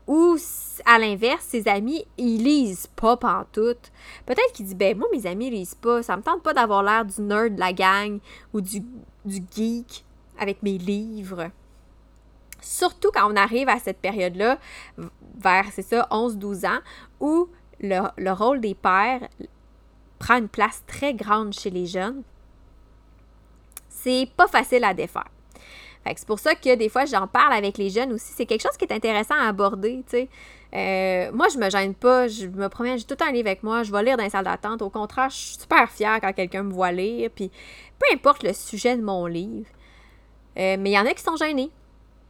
ou 0.07 0.37
à 0.85 0.99
l'inverse, 0.99 1.45
ses 1.45 1.67
amis, 1.67 2.05
ils 2.17 2.43
lisent 2.43 2.87
pas 2.87 3.17
pantoute. 3.17 3.91
Peut-être 4.25 4.51
qu'il 4.53 4.65
dit 4.65 4.75
ben 4.75 4.97
moi 4.97 5.07
mes 5.11 5.27
amis 5.27 5.49
lisent 5.49 5.75
pas, 5.75 6.03
ça 6.03 6.17
me 6.17 6.21
tente 6.21 6.43
pas 6.43 6.53
d'avoir 6.53 6.83
l'air 6.83 7.05
du 7.05 7.21
nerd 7.21 7.55
de 7.55 7.59
la 7.59 7.73
gang 7.73 8.19
ou 8.53 8.61
du, 8.61 8.83
geek 9.25 10.03
avec 10.39 10.63
mes 10.63 10.77
livres. 10.77 11.51
Surtout 12.61 13.09
quand 13.13 13.31
on 13.31 13.35
arrive 13.35 13.69
à 13.69 13.79
cette 13.79 13.99
période-là, 13.99 14.59
vers, 15.37 15.65
c'est 15.71 15.81
ça, 15.81 16.07
11-12 16.11 16.67
ans, 16.67 16.79
où 17.19 17.47
le, 17.79 18.31
rôle 18.31 18.61
des 18.61 18.75
pères 18.75 19.27
prend 20.19 20.37
une 20.37 20.49
place 20.49 20.83
très 20.85 21.13
grande 21.13 21.53
chez 21.53 21.69
les 21.69 21.87
jeunes. 21.87 22.21
C'est 23.89 24.29
pas 24.37 24.47
facile 24.47 24.83
à 24.83 24.93
défaire. 24.93 25.29
C'est 26.05 26.27
pour 26.27 26.39
ça 26.39 26.55
que 26.55 26.75
des 26.75 26.89
fois, 26.89 27.05
j'en 27.05 27.27
parle 27.27 27.53
avec 27.53 27.77
les 27.77 27.89
jeunes 27.89 28.13
aussi. 28.13 28.33
C'est 28.35 28.45
quelque 28.45 28.61
chose 28.61 28.77
qui 28.77 28.85
est 28.85 28.93
intéressant 28.93 29.35
à 29.35 29.47
aborder, 29.47 30.03
tu 30.09 30.17
sais. 30.17 30.29
Euh, 30.73 31.31
moi, 31.33 31.47
je 31.53 31.57
me 31.57 31.69
gêne 31.69 31.93
pas, 31.93 32.27
je 32.27 32.47
me 32.47 32.69
promène, 32.69 32.97
j'ai 32.97 33.03
tout 33.03 33.17
un 33.23 33.31
livre 33.31 33.47
avec 33.47 33.61
moi, 33.61 33.83
je 33.83 33.91
vais 33.91 34.03
lire 34.03 34.17
dans 34.17 34.23
les 34.23 34.29
salles 34.29 34.45
d'attente. 34.45 34.81
Au 34.81 34.89
contraire, 34.89 35.29
je 35.29 35.35
suis 35.35 35.59
super 35.59 35.89
fière 35.91 36.19
quand 36.21 36.33
quelqu'un 36.33 36.63
me 36.63 36.71
voit 36.71 36.91
lire, 36.91 37.29
puis 37.35 37.51
peu 37.99 38.05
importe 38.13 38.43
le 38.43 38.53
sujet 38.53 38.95
de 38.95 39.01
mon 39.03 39.25
livre. 39.25 39.69
Euh, 40.57 40.77
mais 40.79 40.91
il 40.91 40.93
y 40.93 40.99
en 40.99 41.05
a 41.05 41.13
qui 41.13 41.23
sont 41.23 41.35
gênés 41.35 41.71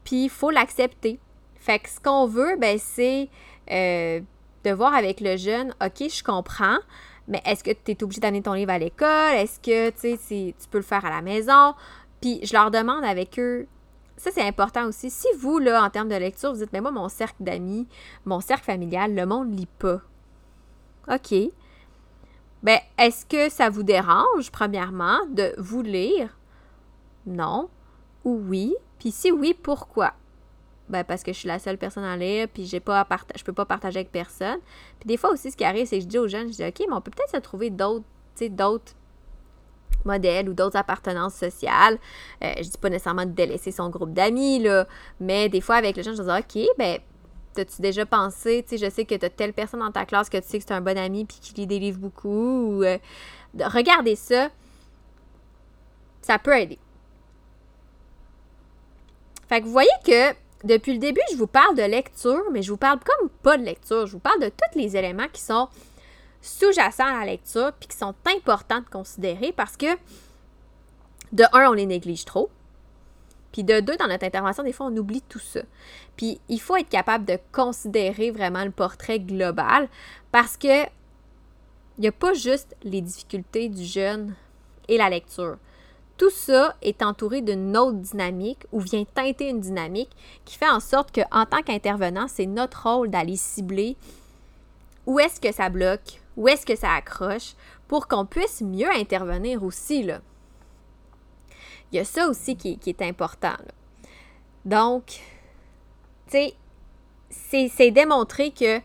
puis 0.04 0.26
il 0.26 0.30
faut 0.30 0.50
l'accepter. 0.50 1.20
Fait 1.56 1.80
que 1.80 1.90
ce 1.90 2.00
qu'on 2.00 2.26
veut, 2.26 2.58
ben, 2.58 2.78
c'est 2.80 3.30
euh, 3.72 4.20
de 4.64 4.72
voir 4.72 4.94
avec 4.94 5.20
le 5.22 5.38
jeune, 5.38 5.74
OK, 5.84 6.10
je 6.10 6.24
comprends, 6.24 6.80
mais 7.28 7.42
est-ce 7.46 7.64
que 7.64 7.72
tu 7.72 7.92
es 7.92 8.04
obligé 8.04 8.20
d'amener 8.20 8.42
ton 8.42 8.54
livre 8.54 8.72
à 8.72 8.80
l'école? 8.80 9.34
Est-ce 9.36 9.60
que 9.60 9.90
tu 9.90 10.68
peux 10.70 10.80
le 10.80 10.84
faire 10.84 11.06
à 11.06 11.10
la 11.10 11.22
maison? 11.22 11.74
Puis 12.22 12.40
je 12.44 12.54
leur 12.54 12.72
demande 12.72 13.04
avec 13.04 13.40
eux, 13.40 13.68
ça 14.16 14.30
c'est 14.32 14.48
important 14.48 14.86
aussi, 14.86 15.10
si 15.10 15.28
vous, 15.40 15.58
là, 15.58 15.84
en 15.84 15.90
termes 15.90 16.10
de 16.10 16.16
lecture, 16.16 16.54
vous 16.54 16.60
dites, 16.60 16.74
mais 16.74 16.82
moi, 16.82 16.92
mon 16.92 17.10
cercle 17.10 17.44
d'amis, 17.44 17.88
mon 18.26 18.40
cercle 18.40 18.66
familial, 18.66 19.16
le 19.16 19.26
monde 19.26 19.58
lit 19.58 19.68
pas. 19.80 20.02
OK. 21.12 21.34
Ben, 22.62 22.80
est-ce 23.00 23.26
que 23.26 23.50
ça 23.50 23.70
vous 23.70 23.82
dérange, 23.82 24.52
premièrement, 24.52 25.26
de 25.32 25.54
vous 25.58 25.82
lire? 25.82 26.38
Non. 27.26 27.70
Ou 28.24 28.40
oui. 28.48 28.76
Puis 29.00 29.12
si 29.12 29.32
oui, 29.32 29.56
pourquoi? 29.60 30.14
Ben 30.90 31.04
parce 31.04 31.24
que 31.24 31.32
je 31.32 31.40
suis 31.40 31.48
la 31.48 31.58
seule 31.58 31.78
personne 31.78 32.04
à 32.04 32.18
lire, 32.18 32.48
puis 32.54 32.66
j'ai 32.66 32.82
pas 32.82 33.00
à 33.00 33.08
je 33.36 33.44
peux 33.44 33.54
pas 33.54 33.66
partager 33.66 34.00
avec 34.00 34.12
personne. 34.12 34.60
Puis 35.00 35.08
des 35.08 35.18
fois 35.18 35.32
aussi, 35.32 35.50
ce 35.50 35.58
qui 35.58 35.64
arrive, 35.64 35.88
c'est 35.88 35.98
que 35.98 36.04
je 36.04 36.08
dis 36.08 36.20
aux 36.20 36.28
jeunes, 36.28 36.50
je 36.50 36.54
dis, 36.54 36.64
OK, 36.66 36.80
mais 36.88 36.94
on 36.94 37.02
peut 37.02 37.12
peut-être 37.12 37.32
se 37.32 37.38
trouver 37.38 37.70
d'autres, 37.70 38.06
d'autres 38.50 38.94
modèles 40.06 40.50
ou 40.50 40.54
d'autres 40.54 40.78
appartenances 40.78 41.36
sociales. 41.36 41.98
Euh, 42.44 42.52
je 42.58 42.70
dis 42.70 42.78
pas 42.78 42.90
nécessairement 42.90 43.26
de 43.26 43.32
délaisser 43.32 43.72
son 43.72 43.90
groupe 43.90 44.14
d'amis, 44.14 44.60
là, 44.60 44.88
mais 45.20 45.50
des 45.50 45.62
fois, 45.62 45.76
avec 45.76 45.96
les 45.96 46.04
jeunes, 46.04 46.16
je 46.16 46.24
dis, 46.24 46.30
OK, 46.30 46.68
ben 46.78 47.00
T'as-tu 47.54 47.82
déjà 47.82 48.06
pensé, 48.06 48.64
tu 48.64 48.78
sais, 48.78 48.86
je 48.86 48.90
sais 48.90 49.04
que 49.04 49.14
tu 49.16 49.26
as 49.26 49.30
telle 49.30 49.52
personne 49.52 49.82
dans 49.82 49.92
ta 49.92 50.06
classe 50.06 50.30
que 50.30 50.38
tu 50.38 50.48
sais 50.48 50.58
que 50.58 50.64
c'est 50.66 50.74
un 50.74 50.80
bon 50.80 50.98
ami 50.98 51.26
puis 51.26 51.38
qui 51.42 51.54
lit 51.54 51.68
des 51.68 51.80
livres 51.80 52.00
beaucoup. 52.00 52.30
Ou, 52.78 52.84
euh, 52.84 52.98
regardez 53.60 54.16
ça. 54.16 54.50
Ça 56.22 56.40
peut 56.40 56.58
aider. 56.58 56.80
Fait 59.50 59.60
que 59.60 59.66
vous 59.66 59.72
voyez 59.74 59.90
que 60.06 60.34
depuis 60.64 60.94
le 60.94 61.00
début, 61.00 61.20
je 61.32 61.38
vous 61.38 61.48
parle 61.48 61.76
de 61.76 61.84
lecture, 61.84 62.44
mais 62.54 62.62
je 62.62 62.72
vous 62.72 62.78
parle 62.78 63.00
comme 63.00 63.30
pas 63.30 63.58
de 63.58 63.64
lecture. 63.64 64.06
Je 64.06 64.14
vous 64.14 64.20
parle 64.20 64.40
de 64.40 64.48
tous 64.48 64.80
les 64.80 64.96
éléments 64.96 65.28
qui 65.34 65.42
sont 65.42 65.68
sous-jacents 66.42 67.06
à 67.06 67.20
la 67.20 67.26
lecture 67.26 67.72
puis 67.80 67.88
qui 67.88 67.98
sont 67.98 68.16
importants 68.26 68.82
de 68.82 68.90
considérer 68.90 69.52
parce 69.52 69.78
que, 69.78 69.96
de 71.32 71.44
un, 71.54 71.70
on 71.70 71.74
les 71.74 71.86
néglige 71.86 72.26
trop. 72.26 72.50
Puis 73.52 73.64
de 73.64 73.80
deux, 73.82 73.98
dans 73.98 74.08
notre 74.08 74.26
intervention, 74.26 74.64
des 74.64 74.72
fois, 74.72 74.88
on 74.88 74.98
oublie 74.98 75.22
tout 75.22 75.40
ça. 75.40 75.62
Puis 76.16 76.40
il 76.48 76.60
faut 76.60 76.78
être 76.78 76.90
capable 76.90 77.26
de 77.26 77.38
considérer 77.52 78.32
vraiment 78.32 78.64
le 78.64 78.72
portrait 78.72 79.20
global 79.20 79.90
parce 80.32 80.58
que 80.58 80.86
il 81.98 82.02
n'y 82.02 82.08
a 82.08 82.14
pas 82.14 82.34
juste 82.34 82.76
les 82.84 83.02
difficultés 83.02 83.70
du 83.70 83.84
jeune 83.84 84.34
et 84.88 84.98
la 84.98 85.10
lecture. 85.10 85.58
Tout 86.18 86.30
ça 86.30 86.76
est 86.82 87.02
entouré 87.04 87.42
d'une 87.42 87.76
autre 87.76 87.98
dynamique 87.98 88.66
ou 88.72 88.80
vient 88.80 89.04
teinter 89.04 89.50
une 89.50 89.60
dynamique 89.60 90.12
qui 90.46 90.58
fait 90.58 90.70
en 90.70 90.80
sorte 90.80 91.14
qu'en 91.14 91.46
tant 91.46 91.62
qu'intervenant, 91.62 92.28
c'est 92.28 92.46
notre 92.46 92.88
rôle 92.88 93.10
d'aller 93.10 93.36
cibler 93.36 93.98
où 95.06 95.20
est-ce 95.20 95.42
que 95.42 95.52
ça 95.52 95.70
bloque, 95.70 96.21
où 96.38 96.48
est-ce 96.48 96.66
que 96.66 96.76
ça 96.76 96.94
accroche 96.94 97.54
pour 97.88 98.08
qu'on 98.08 98.26
puisse 98.26 98.62
mieux 98.62 98.90
intervenir 98.90 99.64
aussi. 99.64 100.04
Là? 100.04 100.22
Il 101.92 101.98
y 101.98 102.00
a 102.00 102.06
ça 102.06 102.28
aussi 102.28 102.56
qui, 102.56 102.80
est 102.86 103.02
important. 103.02 103.56
Donc, 104.64 105.20
tu 106.30 106.38
sais, 107.30 107.70
c'est 107.70 107.92
démontré 107.92 108.52
que 108.52 108.80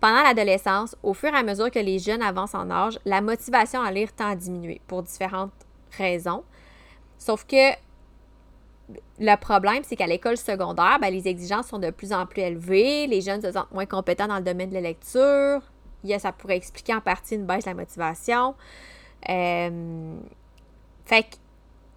pendant 0.00 0.22
l'adolescence, 0.22 0.96
au 1.02 1.14
fur 1.14 1.32
et 1.32 1.36
à 1.36 1.42
mesure 1.42 1.70
que 1.70 1.78
les 1.78 1.98
jeunes 1.98 2.22
avancent 2.22 2.54
en 2.54 2.70
âge, 2.70 2.98
la 3.04 3.20
motivation 3.20 3.82
à 3.82 3.90
lire 3.92 4.12
tend 4.14 4.28
à 4.28 4.36
diminuer 4.36 4.80
pour 4.86 5.02
différentes 5.02 5.52
raisons. 5.96 6.42
Sauf 7.18 7.44
que 7.46 7.74
le 9.18 9.36
problème, 9.36 9.82
c'est 9.84 9.96
qu'à 9.96 10.06
l'école 10.06 10.36
secondaire, 10.36 10.98
ben, 11.00 11.10
les 11.10 11.28
exigences 11.28 11.68
sont 11.68 11.78
de 11.78 11.90
plus 11.90 12.12
en 12.12 12.26
plus 12.26 12.42
élevées, 12.42 13.06
les 13.06 13.20
jeunes 13.20 13.40
se 13.40 13.52
sentent 13.52 13.70
moins 13.72 13.86
compétents 13.86 14.26
dans 14.26 14.38
le 14.38 14.42
domaine 14.42 14.70
de 14.70 14.74
la 14.74 14.80
lecture. 14.80 15.62
Il 16.04 16.18
ça 16.20 16.32
pourrait 16.32 16.56
expliquer 16.56 16.94
en 16.94 17.00
partie 17.00 17.34
une 17.34 17.46
baisse 17.46 17.64
de 17.64 17.70
la 17.70 17.74
motivation. 17.74 18.54
Euh, 19.28 20.16
fait 21.04 21.22
que 21.24 21.36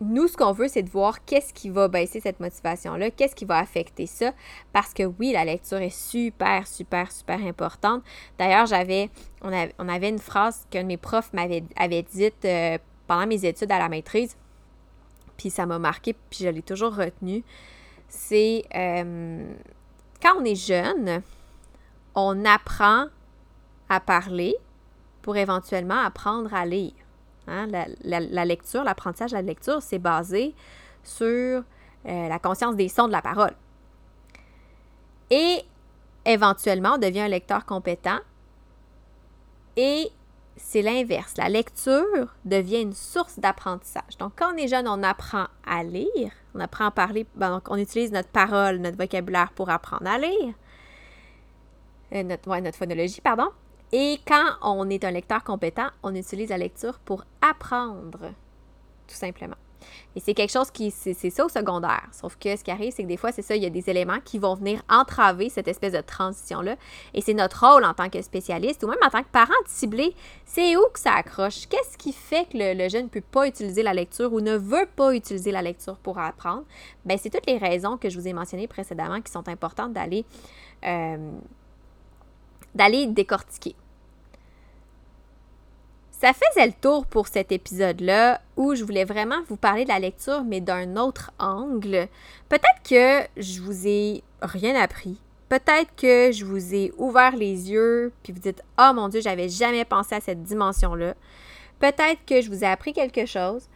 nous, 0.01 0.27
ce 0.27 0.35
qu'on 0.35 0.51
veut, 0.51 0.67
c'est 0.67 0.83
de 0.83 0.89
voir 0.89 1.23
qu'est-ce 1.23 1.53
qui 1.53 1.69
va 1.69 1.87
baisser 1.87 2.19
cette 2.19 2.39
motivation-là, 2.39 3.11
qu'est-ce 3.11 3.35
qui 3.35 3.45
va 3.45 3.57
affecter 3.59 4.05
ça, 4.05 4.33
parce 4.73 4.93
que 4.93 5.03
oui, 5.03 5.31
la 5.31 5.45
lecture 5.45 5.77
est 5.77 5.95
super, 5.95 6.67
super, 6.67 7.11
super 7.11 7.39
importante. 7.41 8.03
D'ailleurs, 8.37 8.65
j'avais, 8.65 9.09
on 9.41 9.87
avait, 9.87 10.09
une 10.09 10.19
phrase 10.19 10.67
qu'un 10.69 10.81
de 10.81 10.87
mes 10.87 10.97
profs 10.97 11.31
m'avait 11.31 11.63
avait 11.77 12.03
dite 12.03 12.43
euh, 12.43 12.77
pendant 13.07 13.27
mes 13.27 13.45
études 13.45 13.71
à 13.71 13.79
la 13.79 13.87
maîtrise 13.87 14.35
puis 15.37 15.49
ça 15.49 15.65
m'a 15.65 15.79
marqué, 15.79 16.13
puis 16.13 16.45
je 16.45 16.49
l'ai 16.49 16.61
toujours 16.61 16.95
retenu, 16.95 17.43
c'est 18.07 18.63
euh, 18.75 19.53
quand 20.21 20.35
on 20.39 20.45
est 20.45 20.55
jeune, 20.55 21.21
on 22.15 22.45
apprend 22.45 23.07
à 23.89 23.99
parler 23.99 24.55
pour 25.21 25.37
éventuellement 25.37 25.99
apprendre 25.99 26.53
à 26.53 26.65
lire. 26.65 26.93
Hein? 27.47 27.67
La, 28.03 28.45
lecture, 28.45 28.83
l'apprentissage 28.83 29.31
de 29.31 29.35
la 29.35 29.41
lecture, 29.41 29.81
c'est 29.81 29.99
basé 29.99 30.53
sur 31.03 31.63
euh, 32.05 32.27
la 32.27 32.39
conscience 32.39 32.75
des 32.75 32.89
sons 32.89 33.07
de 33.07 33.11
la 33.11 33.21
parole. 33.21 33.53
Et 35.29 35.63
éventuellement, 36.25 36.93
on 36.95 36.97
devient 36.97 37.21
un 37.21 37.27
lecteur 37.27 37.65
compétent 37.65 38.19
et 39.75 40.09
c'est 40.55 40.81
l'inverse. 40.81 41.35
La 41.37 41.49
lecture 41.49 42.35
devient 42.45 42.81
une 42.81 42.93
source 42.93 43.39
d'apprentissage. 43.39 44.17
Donc, 44.19 44.33
quand 44.35 44.53
on 44.53 44.57
est 44.57 44.67
jeune, 44.67 44.87
on 44.87 45.01
apprend 45.03 45.47
à 45.65 45.83
lire, 45.83 46.31
on 46.53 46.59
apprend 46.59 46.85
à 46.85 46.91
parler, 46.91 47.25
ben, 47.35 47.49
donc 47.49 47.63
on 47.69 47.77
utilise 47.77 48.11
notre 48.11 48.29
parole, 48.29 48.77
notre 48.77 48.97
vocabulaire 48.97 49.51
pour 49.53 49.69
apprendre 49.69 50.07
à 50.07 50.17
lire, 50.17 50.53
euh, 52.13 52.23
notre, 52.23 52.55
notre 52.59 52.77
phonologie, 52.77 53.21
pardon. 53.21 53.49
Et 53.95 54.19
quand 54.25 54.55
on 54.63 54.89
est 54.89 55.03
un 55.05 55.11
lecteur 55.11 55.43
compétent, 55.43 55.87
on 56.01 56.15
utilise 56.15 56.49
la 56.49 56.57
lecture 56.57 56.97
pour 56.97 57.25
apprendre, 57.41 58.33
tout 59.07 59.15
simplement. 59.15 59.55
Et 60.15 60.19
c'est 60.19 60.33
quelque 60.33 60.51
chose 60.51 60.71
qui, 60.71 60.89
c'est 60.89 61.13
ça 61.29 61.45
au 61.45 61.49
secondaire. 61.49 62.07
Sauf 62.11 62.35
que 62.37 62.55
ce 62.55 62.63
qui 62.63 62.71
arrive, 62.71 62.91
c'est 62.91 63.03
que 63.03 63.07
des 63.07 63.17
fois, 63.17 63.31
c'est 63.31 63.43
ça, 63.43 63.55
il 63.55 63.61
y 63.61 63.67
a 63.67 63.69
des 63.69 63.87
éléments 63.91 64.17
qui 64.25 64.39
vont 64.39 64.55
venir 64.55 64.81
entraver 64.89 65.49
cette 65.49 65.67
espèce 65.67 65.93
de 65.93 66.01
transition-là. 66.01 66.75
Et 67.13 67.21
c'est 67.21 67.35
notre 67.35 67.67
rôle 67.67 67.85
en 67.85 67.93
tant 67.93 68.09
que 68.09 68.19
spécialiste 68.23 68.83
ou 68.83 68.87
même 68.87 68.97
en 69.05 69.11
tant 69.11 69.21
que 69.21 69.29
parent 69.31 69.53
de 69.63 69.69
cibler, 69.69 70.15
c'est 70.43 70.75
où 70.75 70.81
que 70.91 70.99
ça 70.99 71.11
accroche? 71.11 71.67
Qu'est-ce 71.67 71.95
qui 71.95 72.13
fait 72.13 72.45
que 72.45 72.57
le, 72.57 72.89
jeune 72.89 73.03
ne 73.03 73.09
peut 73.09 73.21
pas 73.21 73.45
utiliser 73.47 73.83
la 73.83 73.93
lecture 73.93 74.33
ou 74.33 74.41
ne 74.41 74.55
veut 74.55 74.87
pas 74.95 75.13
utiliser 75.13 75.51
la 75.51 75.61
lecture 75.61 75.97
pour 75.97 76.17
apprendre? 76.17 76.63
Bien, 77.05 77.17
c'est 77.17 77.29
toutes 77.29 77.45
les 77.45 77.59
raisons 77.59 77.97
que 77.97 78.09
je 78.09 78.19
vous 78.19 78.27
ai 78.27 78.33
mentionnées 78.33 78.67
précédemment 78.67 79.21
qui 79.21 79.31
sont 79.31 79.47
importantes 79.47 79.93
d'aller 79.93 80.25
euh, 80.83 81.31
d'aller 82.73 83.05
décortiquer. 83.05 83.75
Ça 86.23 86.31
faisait 86.31 86.67
le 86.67 86.71
tour 86.71 87.05
pour 87.05 87.27
cet 87.27 87.51
épisode-là 87.51 88.39
où 88.55 88.75
je 88.75 88.85
voulais 88.85 89.03
vraiment 89.03 89.41
vous 89.49 89.57
parler 89.57 89.83
de 89.83 89.89
la 89.89 89.99
lecture, 89.99 90.45
mais 90.45 90.61
d'un 90.61 90.95
autre 90.95 91.31
angle. 91.37 92.07
Peut-être 92.47 92.81
que 92.89 93.27
je 93.35 93.59
vous 93.59 93.85
ai 93.85 94.23
rien 94.41 94.73
appris. 94.81 95.19
Peut-être 95.49 95.93
que 95.97 96.31
je 96.31 96.45
vous 96.45 96.73
ai 96.73 96.93
ouvert 96.97 97.35
les 97.35 97.69
yeux, 97.69 98.13
puis 98.23 98.31
vous 98.31 98.39
dites 98.39 98.63
Oh 98.79 98.93
mon 98.95 99.09
Dieu, 99.09 99.19
j'avais 99.19 99.49
jamais 99.49 99.83
pensé 99.83 100.15
à 100.15 100.21
cette 100.21 100.43
dimension-là. 100.43 101.13
Peut-être 101.79 102.23
que 102.25 102.39
je 102.39 102.47
vous 102.49 102.63
ai 102.63 102.67
appris 102.67 102.93
quelque 102.93 103.25
chose. 103.25 103.67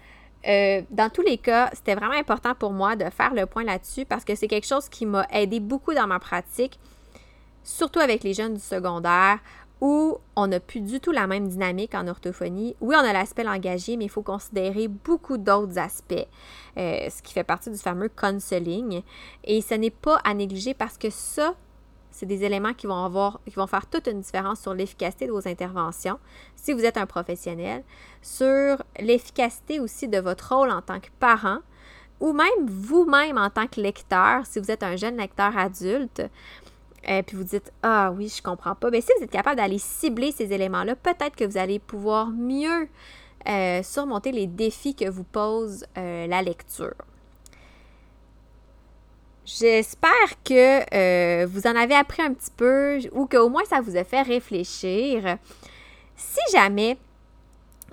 Euh, 0.47 0.83
dans 0.89 1.10
tous 1.10 1.23
les 1.23 1.38
cas, 1.38 1.69
c'était 1.73 1.95
vraiment 1.95 2.15
important 2.15 2.55
pour 2.55 2.71
moi 2.71 2.95
de 2.95 3.10
faire 3.10 3.33
le 3.33 3.45
point 3.45 3.65
là-dessus 3.65 4.05
parce 4.05 4.23
que 4.23 4.36
c'est 4.36 4.47
quelque 4.47 4.67
chose 4.67 4.88
qui 4.88 5.05
m'a 5.05 5.27
aidé 5.33 5.60
beaucoup 5.60 5.93
dans 5.93 6.07
ma 6.07 6.19
pratique, 6.19 6.79
surtout 7.65 7.99
avec 7.99 8.23
les 8.23 8.33
jeunes 8.33 8.53
du 8.53 8.62
secondaire, 8.62 9.39
où 9.81 10.17
on 10.35 10.47
n'a 10.47 10.59
plus 10.59 10.81
du 10.81 10.99
tout 10.99 11.11
la 11.11 11.27
même 11.27 11.47
dynamique 11.47 11.93
en 11.93 12.07
orthophonie. 12.07 12.75
Oui, 12.81 12.95
on 12.97 13.03
a 13.03 13.13
l'aspect 13.13 13.43
langagier, 13.43 13.97
mais 13.97 14.05
il 14.05 14.09
faut 14.09 14.23
considérer 14.23 14.87
beaucoup 14.87 15.37
d'autres 15.37 15.77
aspects, 15.77 16.27
euh, 16.77 17.09
ce 17.09 17.21
qui 17.21 17.33
fait 17.33 17.43
partie 17.43 17.69
du 17.69 17.77
fameux 17.77 18.09
counseling. 18.09 19.03
Et 19.43 19.61
ce 19.61 19.75
n'est 19.75 19.91
pas 19.91 20.17
à 20.23 20.33
négliger 20.33 20.73
parce 20.73 20.97
que 20.97 21.09
ça, 21.09 21.53
c'est 22.09 22.25
des 22.25 22.43
éléments 22.43 22.73
qui 22.73 22.87
vont 22.87 23.05
avoir, 23.05 23.39
qui 23.45 23.53
vont 23.53 23.67
faire 23.67 23.85
toute 23.85 24.07
une 24.07 24.21
différence 24.21 24.61
sur 24.61 24.73
l'efficacité 24.73 25.27
de 25.27 25.31
vos 25.31 25.47
interventions, 25.47 26.17
si 26.55 26.73
vous 26.73 26.83
êtes 26.83 26.97
un 26.97 27.05
professionnel, 27.05 27.83
sur 28.23 28.81
l'efficacité 28.99 29.79
aussi 29.79 30.07
de 30.07 30.17
votre 30.17 30.55
rôle 30.55 30.71
en 30.71 30.81
tant 30.81 30.99
que 30.99 31.09
parent, 31.19 31.59
ou 32.19 32.33
même 32.33 32.65
vous-même 32.65 33.37
en 33.37 33.51
tant 33.51 33.67
que 33.67 33.79
lecteur, 33.79 34.45
si 34.47 34.59
vous 34.59 34.71
êtes 34.71 34.81
un 34.81 34.95
jeune 34.95 35.17
lecteur 35.17 35.55
adulte 35.55 36.23
euh, 37.10 37.21
puis 37.21 37.38
vous 37.38 37.43
dites 37.43 37.71
Ah 37.83 38.12
oui, 38.15 38.31
je 38.36 38.41
comprends 38.41 38.75
pas. 38.75 38.89
Mais 38.89 38.99
ben, 38.99 39.01
si 39.01 39.12
vous 39.17 39.23
êtes 39.23 39.31
capable 39.31 39.57
d'aller 39.57 39.77
cibler 39.77 40.31
ces 40.31 40.51
éléments-là, 40.51 40.95
peut-être 40.95 41.36
que 41.36 41.45
vous 41.45 41.57
allez 41.57 41.79
pouvoir 41.79 42.27
mieux 42.27 42.88
euh, 43.47 43.81
surmonter 43.83 44.31
les 44.31 44.47
défis 44.47 44.95
que 44.95 45.10
vous 45.10 45.23
pose 45.23 45.86
euh, 45.97 46.27
la 46.27 46.41
lecture. 46.41 46.95
J'espère 49.45 50.43
que 50.43 51.45
vous 51.45 51.67
en 51.67 51.75
avez 51.77 51.95
appris 51.95 52.21
un 52.21 52.33
petit 52.33 52.51
peu 52.51 52.99
ou 53.13 53.27
qu'au 53.27 53.47
moins 53.47 53.63
ça 53.63 53.79
vous 53.79 53.95
a 53.95 54.03
fait 54.03 54.21
réfléchir. 54.21 55.38
Si 56.17 56.41
jamais 56.51 56.97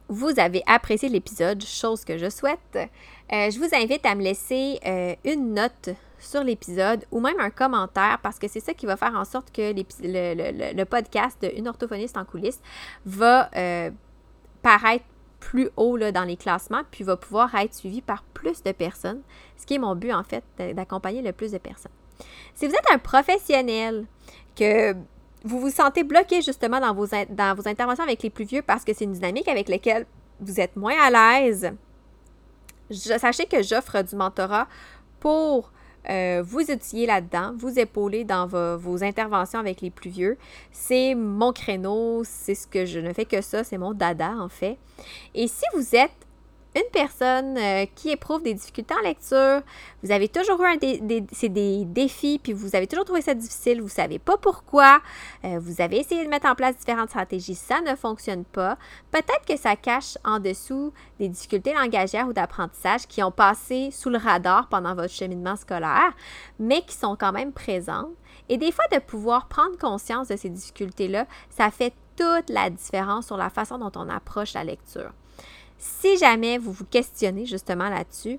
vous 0.09 0.41
avez 0.41 0.65
apprécié 0.67 1.09
l'épisode, 1.09 1.63
chose 1.63 2.05
que 2.05 2.19
je 2.19 2.29
souhaite, 2.29 2.91
je 3.31 3.57
vous 3.57 3.73
invite 3.73 4.05
à 4.05 4.17
me 4.17 4.23
laisser 4.25 4.81
une 5.25 5.55
note 5.55 5.91
sur 6.25 6.43
l'épisode 6.43 7.05
ou 7.11 7.21
même 7.21 7.39
un 7.39 7.51
commentaire 7.51 8.19
parce 8.23 8.39
que 8.39 8.49
c'est 8.49 8.61
ça 8.61 8.75
qui 8.75 8.87
va 8.87 8.97
faire 8.97 9.15
en 9.15 9.25
sorte 9.25 9.51
que 9.53 9.73
le, 9.73 10.85
podcast 10.85 11.41
de 11.43 11.51
Une 11.57 11.69
orthophoniste 11.69 12.17
en 12.17 12.25
coulisses 12.25 12.61
va 13.07 13.51
euh, 13.57 13.91
paraître 14.63 15.05
plus 15.41 15.69
haut 15.77 15.97
là, 15.97 16.11
dans 16.11 16.25
les 16.25 16.37
classements, 16.37 16.83
puis 16.91 17.05
va 17.05 17.17
pouvoir 17.17 17.55
être 17.55 17.75
suivi 17.75 18.01
par 18.01 18.23
plus 18.23 18.63
de 18.63 18.73
personnes, 18.73 19.21
ce 19.59 19.67
qui 19.67 19.75
est 19.75 19.79
mon 19.79 19.95
but 19.95 20.13
en 20.13 20.25
fait, 20.25 20.43
d'accompagner 20.75 21.21
le 21.21 21.33
plus 21.33 21.53
de 21.53 21.59
personnes. 21.59 21.93
Si 22.55 22.67
vous 22.67 22.73
êtes 22.73 22.91
un 22.91 22.99
professionnel, 22.99 24.07
que 24.57 24.95
vous 25.45 25.61
vous 25.61 25.71
sentez 25.71 26.05
bloqué 26.05 26.41
justement 26.41 26.81
dans 26.81 26.95
vos, 26.95 27.07
dans 27.07 27.55
vos 27.55 27.69
interventions 27.69 28.05
avec 28.05 28.23
les 28.23 28.31
plus 28.31 28.45
vieux 28.45 28.63
parce 28.63 28.85
que 28.85 28.95
c'est 28.95 29.05
une 29.05 29.13
dynamique 29.13 29.49
avec 29.49 29.69
laquelle 29.69 30.07
vous 30.41 30.61
êtes 30.61 30.77
moins 30.77 30.97
à 30.99 31.11
l'aise, 31.41 31.73
sachez 32.91 33.47
que 33.47 33.63
j'offre 33.63 34.03
du 34.03 34.17
mentorat 34.17 34.67
pour 35.21 35.73
euh, 36.11 36.43
vous 36.45 36.71
étudiez 36.71 37.07
là-dedans, 37.07 37.53
vous 37.57 37.79
épaulez 37.79 38.25
dans 38.25 38.47
vos, 38.47 39.03
interventions 39.03 39.59
avec 39.59 39.81
les 39.81 39.91
plus 39.91 40.11
vieux. 40.11 40.37
C'est 40.73 41.15
mon 41.15 41.53
créneau, 41.53 42.23
c'est 42.25 42.55
ce 42.55 42.67
que 42.67 42.85
je 42.85 43.01
ne 43.01 43.13
fais 43.13 43.25
que 43.25 43.41
ça, 43.41 43.65
c'est 43.65 43.79
mon 43.79 43.93
dada 43.93 44.33
en 44.39 44.49
fait. 44.49 44.77
Et 45.35 45.49
si 45.49 45.65
vous 45.75 45.95
êtes 45.95 46.24
une 46.75 46.91
personne 46.93 47.57
euh, 47.57 47.87
qui 47.95 48.11
éprouve 48.11 48.43
des 48.43 48.55
difficultés 48.55 48.95
en 48.95 49.03
lecture, 49.03 49.63
vous 50.03 50.11
avez 50.11 50.29
toujours 50.29 50.61
eu 50.63 50.77
des, 50.79 51.21
défis, 51.85 52.41
puis 52.43 52.53
vous 52.53 52.75
avez 52.75 52.87
toujours 52.87 53.05
trouvé 53.05 53.23
ça 53.23 53.35
difficile, 53.35 53.79
vous 53.79 53.87
ne 53.87 53.91
savez 53.91 54.19
pas 54.19 54.37
pourquoi, 54.37 55.01
euh, 55.45 55.59
vous 55.61 55.81
avez 55.81 55.99
essayé 55.99 56.25
de 56.25 56.29
mettre 56.29 56.47
en 56.47 56.55
place 56.55 56.77
différentes 56.77 57.11
stratégies, 57.11 57.55
ça 57.55 57.81
ne 57.81 57.95
fonctionne 57.95 58.45
pas, 58.45 58.77
peut-être 59.13 59.45
que 59.47 59.57
ça 59.57 59.77
cache 59.77 60.19
en 60.25 60.41
dessous 60.41 60.93
des 61.19 61.29
difficultés 61.29 61.75
langagières 61.75 62.27
ou 62.27 62.33
d'apprentissage 62.33 63.07
qui 63.07 63.23
ont 63.23 63.31
passé 63.31 63.91
sous 63.93 64.11
le 64.11 64.19
radar 64.19 64.69
pendant 64.69 64.95
votre 64.95 65.13
cheminement 65.13 65.57
scolaire, 65.57 66.13
mais 66.59 66.83
qui 66.83 66.97
sont 66.97 67.17
quand 67.17 67.33
même 67.33 67.53
présentes. 67.53 68.11
Et 68.49 68.59
des 68.59 68.73
fois, 68.73 68.85
de 68.93 68.99
pouvoir 68.99 69.49
prendre 69.49 69.79
conscience 69.79 70.29
de 70.29 70.37
ces 70.37 70.51
difficultés-là, 70.51 71.27
ça 71.49 71.71
fait 71.71 71.95
toute 72.17 72.51
la 72.51 72.71
différence 72.71 73.27
sur 73.27 73.37
la 73.37 73.51
façon 73.51 73.79
dont 73.79 73.93
on 73.97 74.09
approche 74.09 74.55
la 74.55 74.65
lecture. 74.65 75.13
Si 75.79 76.17
jamais 76.19 76.59
vous 76.59 76.73
vous 76.73 76.85
questionnez 76.85 77.47
justement 77.47 77.89
là-dessus, 77.89 78.39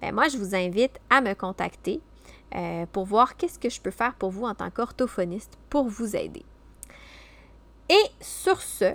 ben 0.00 0.14
moi, 0.14 0.28
je 0.28 0.38
vous 0.38 0.54
invite 0.54 0.98
à 1.10 1.20
me 1.20 1.34
contacter 1.34 2.00
euh, 2.54 2.86
pour 2.92 3.04
voir 3.04 3.36
qu'est-ce 3.36 3.58
que 3.58 3.70
je 3.70 3.80
peux 3.80 3.90
faire 3.90 4.14
pour 4.14 4.30
vous 4.30 4.44
en 4.44 4.54
tant 4.54 4.70
qu'orthophoniste 4.70 5.58
pour 5.68 5.88
vous 5.88 6.16
aider. 6.16 6.44
Et 7.88 8.04
sur 8.20 8.60
ce, 8.60 8.94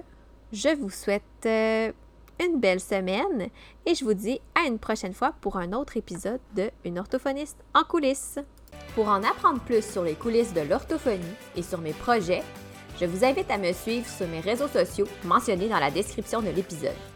je 0.52 0.70
vous 0.76 0.90
souhaite 0.90 1.24
euh, 1.46 1.92
une 2.40 2.60
belle 2.60 2.80
semaine 2.80 3.50
et 3.86 3.96
je 3.96 4.04
vous 4.04 4.14
dis 4.14 4.42
à 4.56 4.68
une 4.68 4.80
prochaine 4.80 5.14
fois 5.14 5.34
pour 5.42 5.58
un 5.58 5.74
autre 5.74 5.98
épisode 5.98 6.42
de 6.56 6.72
Une 6.84 7.00
orthophoniste 7.00 7.58
en 7.74 7.84
coulisses. 7.84 8.40
Pour 8.96 9.08
en 9.08 9.24
apprendre 9.24 9.62
plus 9.62 9.84
sur 9.84 10.04
les 10.04 10.16
coulisses 10.16 10.54
de 10.54 10.62
l'orthophonie 10.62 11.24
et 11.56 11.64
sur 11.64 11.80
mes 11.80 11.94
projets, 11.94 12.44
je 13.00 13.06
vous 13.06 13.24
invite 13.24 13.50
à 13.50 13.58
me 13.58 13.72
suivre 13.72 14.08
sur 14.08 14.28
mes 14.28 14.42
réseaux 14.42 14.68
sociaux 14.68 15.08
mentionnés 15.24 15.70
dans 15.70 15.80
la 15.80 15.92
description 15.92 16.42
de 16.42 16.50
l'épisode. 16.50 17.11